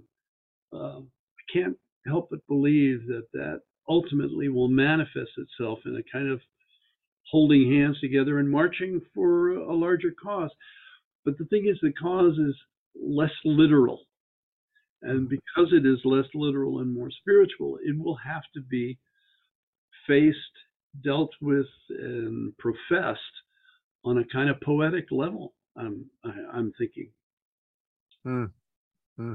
Uh, 0.73 0.99
I 0.99 1.43
can't 1.53 1.77
help 2.05 2.29
but 2.29 2.45
believe 2.47 3.05
that 3.07 3.27
that 3.33 3.61
ultimately 3.89 4.49
will 4.49 4.67
manifest 4.67 5.31
itself 5.37 5.79
in 5.85 5.95
a 5.95 6.03
kind 6.11 6.29
of 6.29 6.41
holding 7.29 7.71
hands 7.71 7.99
together 7.99 8.39
and 8.39 8.49
marching 8.49 9.01
for 9.13 9.51
a 9.51 9.73
larger 9.73 10.13
cause. 10.21 10.51
But 11.25 11.37
the 11.37 11.45
thing 11.45 11.67
is, 11.67 11.77
the 11.81 11.93
cause 11.93 12.37
is 12.37 12.55
less 12.95 13.31
literal. 13.43 14.01
And 15.01 15.29
because 15.29 15.73
it 15.73 15.85
is 15.85 15.99
less 16.05 16.25
literal 16.33 16.79
and 16.79 16.93
more 16.93 17.11
spiritual, 17.11 17.77
it 17.83 17.97
will 17.97 18.17
have 18.25 18.43
to 18.55 18.61
be 18.61 18.97
faced, 20.07 20.37
dealt 21.03 21.31
with, 21.41 21.67
and 21.89 22.57
professed 22.57 23.21
on 24.03 24.17
a 24.17 24.25
kind 24.25 24.49
of 24.49 24.59
poetic 24.61 25.05
level. 25.11 25.53
I'm, 25.75 26.05
I, 26.23 26.57
am 26.57 26.71
thinking. 26.77 27.11
Hmm. 28.23 28.45
Hmm. 29.17 29.33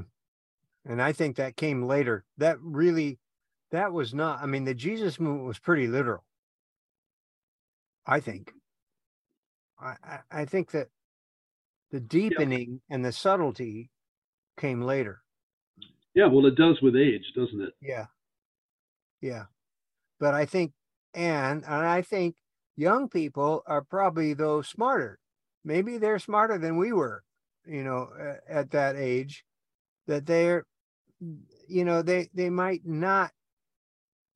And 0.85 1.01
I 1.01 1.13
think 1.13 1.37
that 1.37 1.55
came 1.55 1.83
later. 1.83 2.25
That 2.37 2.57
really, 2.59 3.19
that 3.71 3.93
was 3.93 4.13
not, 4.13 4.41
I 4.41 4.47
mean, 4.47 4.65
the 4.65 4.73
Jesus 4.73 5.19
movement 5.19 5.47
was 5.47 5.59
pretty 5.59 5.87
literal. 5.87 6.25
I 8.05 8.19
think. 8.19 8.51
I, 9.79 10.19
I 10.31 10.45
think 10.45 10.71
that 10.71 10.87
the 11.91 11.99
deepening 11.99 12.81
yeah. 12.89 12.95
and 12.95 13.05
the 13.05 13.11
subtlety 13.11 13.89
came 14.57 14.81
later. 14.81 15.21
Yeah, 16.15 16.27
well, 16.27 16.45
it 16.45 16.55
does 16.55 16.81
with 16.81 16.95
age, 16.95 17.33
doesn't 17.35 17.61
it? 17.61 17.73
Yeah. 17.81 18.05
Yeah. 19.21 19.45
But 20.19 20.33
I 20.33 20.45
think, 20.45 20.73
and, 21.13 21.63
and 21.63 21.85
I 21.85 22.01
think 22.01 22.35
young 22.75 23.09
people 23.09 23.63
are 23.67 23.81
probably, 23.81 24.33
though, 24.33 24.61
smarter. 24.61 25.19
Maybe 25.65 25.97
they're 25.97 26.19
smarter 26.19 26.57
than 26.57 26.77
we 26.77 26.93
were, 26.93 27.23
you 27.65 27.83
know, 27.83 28.09
at 28.47 28.71
that 28.71 28.95
age, 28.95 29.43
that 30.07 30.25
they're, 30.25 30.65
you 31.67 31.85
know, 31.85 32.01
they, 32.01 32.29
they 32.33 32.49
might 32.49 32.85
not 32.85 33.31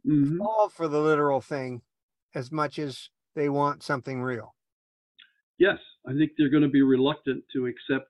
mm-hmm. 0.06 0.38
fall 0.38 0.70
for 0.70 0.88
the 0.88 1.00
literal 1.00 1.42
thing 1.42 1.82
as 2.34 2.52
much 2.52 2.80
as 2.80 3.10
they 3.38 3.48
want 3.50 3.84
something 3.84 4.22
real. 4.22 4.56
Yes, 5.60 5.78
I 6.08 6.14
think 6.14 6.32
they're 6.38 6.50
going 6.50 6.64
to 6.64 6.70
be 6.70 6.82
reluctant 6.82 7.44
to 7.54 7.68
accept 7.68 8.10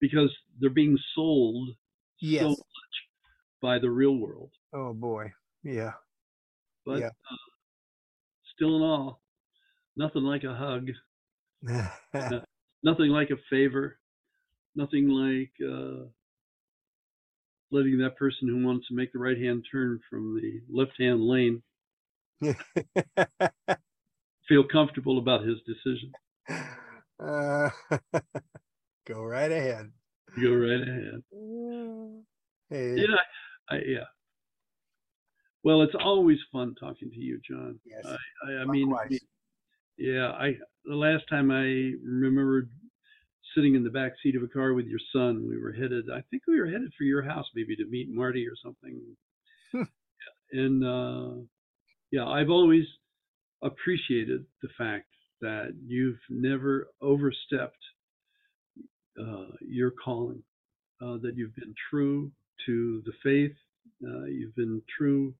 because 0.00 0.34
they're 0.58 0.70
being 0.70 0.98
sold 1.14 1.68
yes. 2.20 2.42
so 2.42 2.48
much 2.48 2.56
by 3.60 3.78
the 3.78 3.90
real 3.90 4.16
world. 4.16 4.50
Oh 4.72 4.94
boy, 4.94 5.32
yeah. 5.62 5.92
But 6.86 7.00
yeah. 7.00 7.06
Uh, 7.08 7.36
still 8.54 8.76
in 8.76 8.82
all, 8.82 9.20
nothing 9.96 10.22
like 10.22 10.44
a 10.44 10.54
hug, 10.54 10.88
uh, 12.14 12.40
nothing 12.82 13.08
like 13.08 13.30
a 13.30 13.36
favor, 13.50 13.98
nothing 14.74 15.08
like 15.08 15.52
uh, 15.62 16.06
letting 17.70 17.98
that 17.98 18.16
person 18.16 18.48
who 18.48 18.64
wants 18.64 18.88
to 18.88 18.94
make 18.94 19.12
the 19.12 19.18
right 19.18 19.38
hand 19.38 19.66
turn 19.70 20.00
from 20.08 20.40
the 20.40 20.62
left 20.70 20.92
hand 20.98 21.20
lane 21.20 21.62
feel 24.48 24.64
comfortable 24.64 25.18
about 25.18 25.44
his 25.44 25.58
decision. 25.66 26.12
Uh, 27.20 27.70
go 29.06 29.22
right 29.22 29.50
ahead. 29.50 29.90
Go 30.40 30.50
right 30.52 30.80
ahead. 30.80 31.22
Hey. 32.70 32.96
Yeah, 32.96 33.16
I, 33.68 33.76
yeah. 33.86 34.04
Well, 35.64 35.82
it's 35.82 35.94
always 35.94 36.38
fun 36.50 36.74
talking 36.80 37.10
to 37.10 37.20
you, 37.20 37.38
John. 37.48 37.78
Yes. 37.84 38.04
I, 38.06 38.16
I, 38.50 38.62
I 38.62 38.64
mean, 38.64 38.92
yeah. 39.98 40.30
I 40.30 40.54
the 40.86 40.94
last 40.94 41.24
time 41.28 41.50
I 41.50 41.92
remembered 42.02 42.70
sitting 43.54 43.74
in 43.74 43.84
the 43.84 43.90
back 43.90 44.12
seat 44.22 44.34
of 44.34 44.42
a 44.42 44.48
car 44.48 44.72
with 44.72 44.86
your 44.86 44.98
son, 45.12 45.46
we 45.48 45.58
were 45.58 45.72
headed. 45.72 46.06
I 46.10 46.22
think 46.30 46.42
we 46.48 46.58
were 46.58 46.66
headed 46.66 46.92
for 46.96 47.04
your 47.04 47.22
house, 47.22 47.46
maybe 47.54 47.76
to 47.76 47.86
meet 47.86 48.08
Marty 48.10 48.46
or 48.46 48.54
something. 48.62 49.00
and 50.52 50.84
uh, 50.84 51.42
yeah, 52.10 52.26
I've 52.26 52.50
always 52.50 52.84
appreciated 53.64 54.44
the 54.62 54.68
fact 54.78 55.06
that 55.40 55.74
you've 55.84 56.18
never 56.30 56.88
overstepped 57.02 57.82
uh, 59.20 59.46
your 59.60 59.90
calling, 59.90 60.42
uh, 61.02 61.16
that 61.22 61.32
you've 61.36 61.54
been 61.56 61.74
true 61.90 62.30
to 62.66 63.02
the 63.04 63.12
faith, 63.22 63.56
uh, 64.06 64.24
you've 64.24 64.54
been 64.54 64.82
true, 64.96 65.34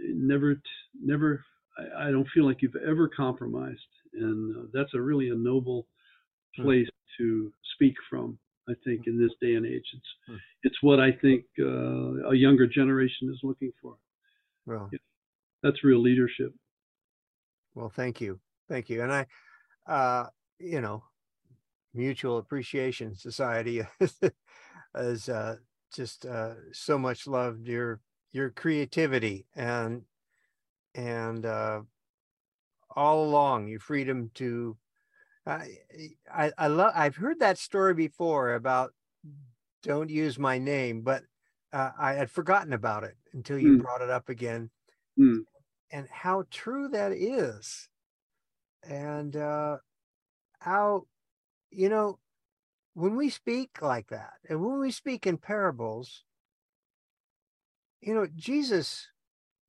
never, 0.00 0.60
never. 1.02 1.44
I, 1.78 2.08
I, 2.08 2.10
don't 2.10 2.28
feel 2.34 2.44
like 2.44 2.62
you've 2.62 2.76
ever 2.76 3.08
compromised, 3.08 3.80
and 4.14 4.56
uh, 4.56 4.68
that's 4.72 4.94
a 4.94 5.00
really 5.00 5.30
a 5.30 5.34
noble 5.34 5.86
hmm. 6.56 6.64
place 6.64 6.88
to 7.18 7.52
speak 7.74 7.94
from. 8.08 8.38
I 8.68 8.72
think 8.84 9.06
in 9.06 9.18
this 9.18 9.32
day 9.40 9.54
and 9.54 9.66
age, 9.66 9.86
it's 9.94 10.06
hmm. 10.28 10.36
it's 10.62 10.76
what 10.82 11.00
I 11.00 11.12
think 11.12 11.44
uh, 11.58 12.28
a 12.28 12.34
younger 12.34 12.66
generation 12.66 13.30
is 13.30 13.40
looking 13.42 13.72
for. 13.80 13.96
Well, 14.66 14.90
yeah. 14.92 14.98
that's 15.62 15.82
real 15.82 16.02
leadership. 16.02 16.54
Well, 17.74 17.88
thank 17.88 18.20
you. 18.20 18.40
Thank 18.68 18.88
you. 18.88 19.02
And 19.02 19.12
I, 19.12 19.26
uh, 19.86 20.26
you 20.58 20.80
know, 20.80 21.04
Mutual 21.94 22.38
Appreciation 22.38 23.14
Society 23.14 23.82
has 24.94 25.28
uh, 25.28 25.56
just 25.94 26.26
uh, 26.26 26.54
so 26.72 26.98
much 26.98 27.26
loved 27.26 27.66
your 27.66 28.00
your 28.32 28.50
creativity 28.50 29.46
and 29.56 30.02
and 30.94 31.44
uh, 31.46 31.80
all 32.94 33.24
along 33.24 33.68
your 33.68 33.80
freedom 33.80 34.30
to. 34.34 34.76
I 35.46 35.78
I, 36.32 36.52
I 36.58 36.66
love. 36.68 36.92
I've 36.94 37.16
heard 37.16 37.40
that 37.40 37.58
story 37.58 37.94
before 37.94 38.54
about 38.54 38.92
don't 39.82 40.10
use 40.10 40.38
my 40.38 40.58
name, 40.58 41.00
but 41.00 41.22
uh, 41.72 41.90
I 41.98 42.12
had 42.12 42.30
forgotten 42.30 42.72
about 42.72 43.04
it 43.04 43.16
until 43.32 43.58
you 43.58 43.78
mm. 43.78 43.82
brought 43.82 44.02
it 44.02 44.10
up 44.10 44.28
again. 44.28 44.70
Mm 45.18 45.44
and 45.90 46.06
how 46.10 46.44
true 46.50 46.88
that 46.88 47.12
is. 47.12 47.88
And 48.82 49.36
uh 49.36 49.78
how 50.60 51.06
you 51.70 51.88
know 51.88 52.18
when 52.94 53.16
we 53.16 53.30
speak 53.30 53.82
like 53.82 54.08
that 54.08 54.32
and 54.48 54.62
when 54.62 54.78
we 54.78 54.90
speak 54.90 55.26
in 55.26 55.36
parables 55.38 56.24
you 58.00 58.12
know 58.14 58.26
jesus 58.36 59.08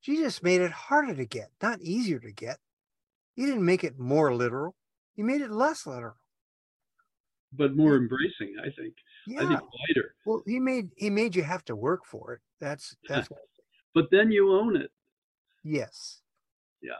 jesus 0.02 0.42
made 0.42 0.60
it 0.60 0.70
harder 0.70 1.14
to 1.14 1.24
get 1.24 1.48
not 1.62 1.80
easier 1.80 2.18
to 2.18 2.32
get. 2.32 2.58
He 3.34 3.46
didn't 3.46 3.64
make 3.64 3.82
it 3.82 3.98
more 3.98 4.34
literal. 4.34 4.74
He 5.16 5.22
made 5.22 5.40
it 5.40 5.50
less 5.50 5.86
literal. 5.86 6.16
But 7.54 7.74
more 7.74 7.96
embracing 7.96 8.54
i 8.60 8.70
think. 8.70 8.94
Yeah. 9.26 9.40
i 9.40 9.46
think 9.46 9.60
wider. 9.60 10.14
Well 10.26 10.42
he 10.46 10.58
made 10.58 10.90
he 10.96 11.10
made 11.10 11.34
you 11.34 11.42
have 11.42 11.64
to 11.66 11.76
work 11.76 12.04
for 12.04 12.34
it. 12.34 12.40
That's 12.60 12.96
that's 13.08 13.28
but 13.94 14.08
then 14.10 14.30
you 14.30 14.52
own 14.52 14.76
it 14.76 14.90
Yes. 15.64 16.20
Yeah. 16.80 16.92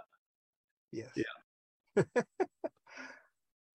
Yes. 0.93 1.11
Yeah. 1.17 2.03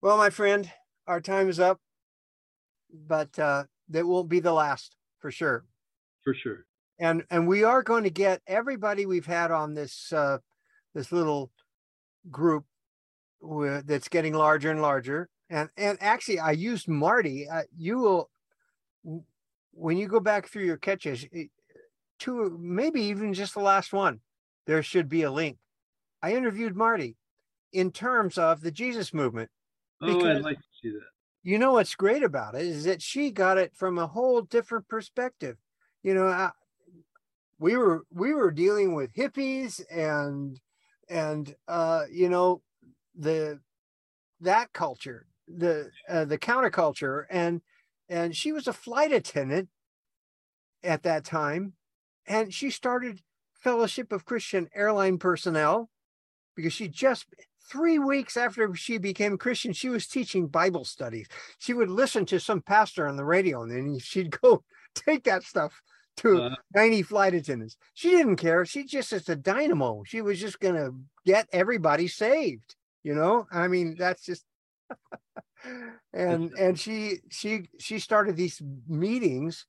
well, 0.01 0.17
my 0.17 0.29
friend, 0.29 0.71
our 1.07 1.21
time 1.21 1.49
is 1.49 1.59
up, 1.59 1.79
but 2.91 3.37
uh, 3.37 3.65
that 3.89 4.05
won't 4.05 4.29
be 4.29 4.39
the 4.39 4.53
last 4.53 4.95
for 5.19 5.31
sure. 5.31 5.65
For 6.23 6.33
sure. 6.33 6.65
And 6.99 7.23
and 7.29 7.47
we 7.47 7.63
are 7.63 7.83
going 7.83 8.03
to 8.05 8.09
get 8.09 8.41
everybody 8.47 9.05
we've 9.05 9.25
had 9.25 9.51
on 9.51 9.73
this 9.73 10.11
uh, 10.11 10.39
this 10.95 11.11
little 11.11 11.51
group 12.31 12.65
that's 13.41 14.07
getting 14.07 14.33
larger 14.33 14.71
and 14.71 14.81
larger. 14.81 15.29
And 15.49 15.69
and 15.77 15.97
actually, 16.01 16.39
I 16.39 16.51
used 16.51 16.87
Marty. 16.87 17.47
Uh, 17.47 17.63
you 17.77 17.99
will 17.99 18.29
when 19.73 19.97
you 19.97 20.07
go 20.07 20.19
back 20.19 20.47
through 20.47 20.65
your 20.65 20.77
catches, 20.77 21.25
two 22.19 22.57
maybe 22.59 23.01
even 23.03 23.33
just 23.33 23.53
the 23.53 23.59
last 23.59 23.93
one 23.93 24.19
there 24.67 24.83
should 24.83 25.09
be 25.09 25.23
a 25.23 25.31
link. 25.31 25.57
I 26.21 26.33
interviewed 26.33 26.75
Marty 26.75 27.15
in 27.73 27.91
terms 27.91 28.37
of 28.37 28.61
the 28.61 28.71
Jesus 28.71 29.13
movement. 29.13 29.49
Oh, 30.01 30.25
I'd 30.25 30.41
like 30.41 30.57
to 30.57 30.63
see 30.81 30.89
that. 30.89 31.01
You 31.43 31.57
know 31.57 31.73
what's 31.73 31.95
great 31.95 32.23
about 32.23 32.55
it 32.55 32.63
is 32.63 32.83
that 32.83 33.01
she 33.01 33.31
got 33.31 33.57
it 33.57 33.73
from 33.73 33.97
a 33.97 34.07
whole 34.07 34.41
different 34.41 34.87
perspective. 34.87 35.57
You 36.03 36.13
know, 36.13 36.27
I, 36.27 36.51
we 37.57 37.77
were 37.77 38.03
we 38.13 38.33
were 38.33 38.51
dealing 38.51 38.93
with 38.93 39.13
hippies 39.13 39.81
and 39.89 40.59
and 41.09 41.55
uh, 41.67 42.03
you 42.11 42.29
know 42.29 42.61
the 43.15 43.59
that 44.41 44.73
culture, 44.73 45.25
the 45.47 45.89
uh, 46.09 46.25
the 46.25 46.37
counterculture, 46.37 47.23
and 47.29 47.61
and 48.09 48.35
she 48.35 48.51
was 48.51 48.67
a 48.67 48.73
flight 48.73 49.13
attendant 49.13 49.69
at 50.83 51.03
that 51.03 51.23
time, 51.23 51.73
and 52.27 52.53
she 52.53 52.69
started 52.69 53.21
Fellowship 53.67 54.13
of 54.13 54.23
Christian 54.23 54.69
Airline 54.73 55.17
Personnel 55.17 55.89
because 56.55 56.71
she 56.71 56.87
just 56.87 57.25
three 57.69 57.99
weeks 57.99 58.37
after 58.37 58.73
she 58.75 58.97
became 58.97 59.37
Christian, 59.37 59.73
she 59.73 59.89
was 59.89 60.07
teaching 60.07 60.47
Bible 60.47 60.85
studies. 60.85 61.27
She 61.59 61.73
would 61.73 61.89
listen 61.89 62.25
to 62.27 62.39
some 62.39 62.61
pastor 62.61 63.09
on 63.09 63.17
the 63.17 63.25
radio 63.25 63.63
and 63.63 63.71
then 63.73 63.99
she'd 63.99 64.31
go 64.39 64.63
take 64.95 65.25
that 65.25 65.43
stuff 65.43 65.81
to 66.15 66.43
uh, 66.43 66.55
90 66.75 67.01
flight 67.01 67.33
attendants. 67.33 67.75
She 67.93 68.11
didn't 68.11 68.37
care. 68.37 68.65
She 68.65 68.85
just 68.85 69.11
as 69.11 69.27
a 69.27 69.35
dynamo. 69.35 70.01
She 70.05 70.21
was 70.21 70.39
just 70.39 70.61
going 70.61 70.75
to 70.75 70.95
get 71.25 71.49
everybody 71.51 72.07
saved. 72.07 72.73
You 73.03 73.15
know, 73.15 73.47
I 73.51 73.67
mean, 73.67 73.97
that's 73.99 74.23
just 74.23 74.45
and 76.13 76.53
and 76.53 76.79
she 76.79 77.17
she 77.29 77.67
she 77.79 77.99
started 77.99 78.37
these 78.37 78.61
meetings 78.87 79.65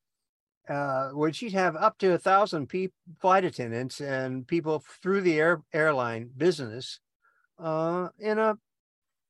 uh, 0.68 1.10
where 1.10 1.32
she'd 1.32 1.52
have 1.52 1.76
up 1.76 1.98
to 1.98 2.12
a 2.12 2.18
thousand 2.18 2.68
people, 2.68 2.94
flight 3.20 3.44
attendants 3.44 4.00
and 4.00 4.46
people 4.46 4.84
through 5.02 5.22
the 5.22 5.38
air 5.38 5.62
airline 5.72 6.30
business, 6.36 7.00
uh, 7.58 8.08
in 8.18 8.38
a 8.38 8.58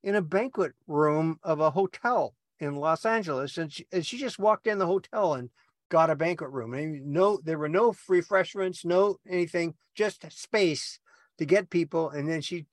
in 0.03 0.15
a 0.15 0.23
banquet 0.23 0.73
room 0.87 1.39
of 1.43 1.61
a 1.61 1.71
hotel 1.71 2.35
in 2.61 2.77
Los 2.77 3.05
Angeles, 3.05 3.59
and 3.59 3.73
she, 3.73 3.87
and 3.93 4.05
she 4.05 4.19
just 4.19 4.39
walked 4.39 4.67
in 4.67 4.79
the 4.79 4.87
hotel 4.87 5.35
and 5.35 5.51
got 5.89 6.11
a 6.11 6.17
banquet 6.17 6.51
room. 6.51 6.75
And 6.75 7.07
no, 7.07 7.41
there 7.43 7.59
were 7.59 7.69
no 7.69 7.95
refreshments, 8.09 8.85
no 8.85 9.17
anything, 9.29 9.75
just 9.95 10.31
space 10.33 10.99
to 11.39 11.47
get 11.47 11.71
people. 11.71 12.11
And 12.11 12.29
then 12.29 12.41
she 12.41 12.67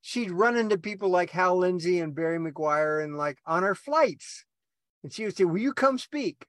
she'd 0.00 0.30
run 0.30 0.56
into 0.56 0.78
people 0.78 1.08
like 1.08 1.30
Hal 1.30 1.58
Lindsey 1.58 2.00
and 2.00 2.14
Barry 2.14 2.38
McGuire 2.38 3.02
and 3.02 3.16
like 3.16 3.38
on 3.46 3.62
her 3.62 3.74
flights. 3.74 4.44
And 5.02 5.12
she 5.12 5.24
would 5.24 5.36
say, 5.36 5.44
Will 5.44 5.58
you 5.58 5.72
come 5.72 5.98
speak? 5.98 6.46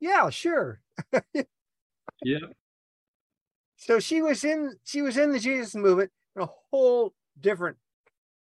Yeah, 0.00 0.30
sure. 0.30 0.81
yeah. 2.24 2.38
So 3.76 3.98
she 3.98 4.22
was 4.22 4.44
in 4.44 4.74
she 4.84 5.02
was 5.02 5.16
in 5.16 5.32
the 5.32 5.38
Jesus 5.38 5.74
movement, 5.74 6.10
a 6.36 6.46
whole 6.70 7.12
different, 7.40 7.76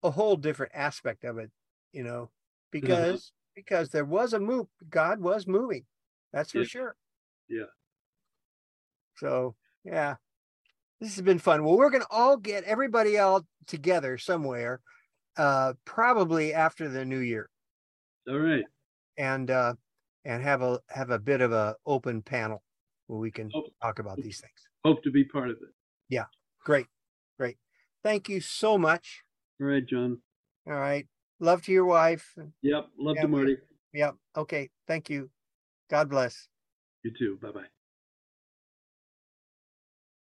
a 0.04 0.10
whole 0.10 0.36
different 0.36 0.72
aspect 0.76 1.24
of 1.24 1.38
it, 1.38 1.52
you 1.94 2.04
know, 2.04 2.30
because 2.72 3.26
mm-hmm. 3.26 3.54
because 3.56 3.90
there 3.90 4.06
was 4.06 4.34
a 4.34 4.40
move, 4.40 4.68
God 4.90 5.20
was 5.20 5.48
moving. 5.48 5.86
That's 6.34 6.52
for 6.52 6.60
yeah. 6.60 6.66
sure. 6.66 6.96
Yeah. 7.48 7.66
So 9.18 9.56
yeah. 9.84 10.16
This 11.00 11.16
has 11.16 11.24
been 11.24 11.40
fun. 11.40 11.64
Well, 11.64 11.78
we're 11.78 11.92
gonna 11.92 12.06
all 12.12 12.36
get 12.36 12.66
everybody 12.66 13.18
all 13.20 13.46
together 13.68 14.18
somewhere, 14.18 14.82
uh, 15.38 15.74
probably 15.86 16.54
after 16.54 16.90
the 16.90 17.06
new 17.06 17.20
year. 17.20 17.50
All 18.28 18.38
right. 18.38 18.66
And 19.18 19.50
uh 19.50 19.76
and 20.30 20.44
have 20.44 20.62
a 20.62 20.80
have 20.90 21.10
a 21.10 21.18
bit 21.18 21.42
of 21.42 21.52
a 21.52 21.76
open 21.88 22.22
panel 22.22 22.62
where 23.08 23.20
we 23.20 23.32
can 23.32 23.50
hope, 23.50 23.74
talk 23.82 23.98
about 23.98 24.18
these 24.22 24.40
things. 24.40 24.70
Hope 24.86 25.02
to 25.04 25.12
be 25.12 25.24
part 25.24 25.50
of 25.50 25.58
it. 25.58 25.74
Yeah, 26.08 26.26
great, 26.64 26.86
great. 27.40 27.58
Thank 28.04 28.30
you 28.30 28.40
so 28.40 28.78
much. 28.78 29.24
All 29.60 29.68
right, 29.68 29.86
John. 29.86 30.20
All 30.68 30.74
right. 30.74 31.08
Love 31.40 31.64
to 31.64 31.72
your 31.72 31.86
wife. 31.86 32.36
Yep. 32.62 32.90
Love 33.00 33.18
to 33.22 33.28
Marty. 33.28 33.58
Yep. 33.94 34.16
Okay. 34.38 34.70
Thank 34.88 35.10
you. 35.10 35.32
God 35.90 36.10
bless. 36.10 36.48
You 37.04 37.12
too. 37.18 37.40
Bye 37.42 37.52
bye. 37.52 37.79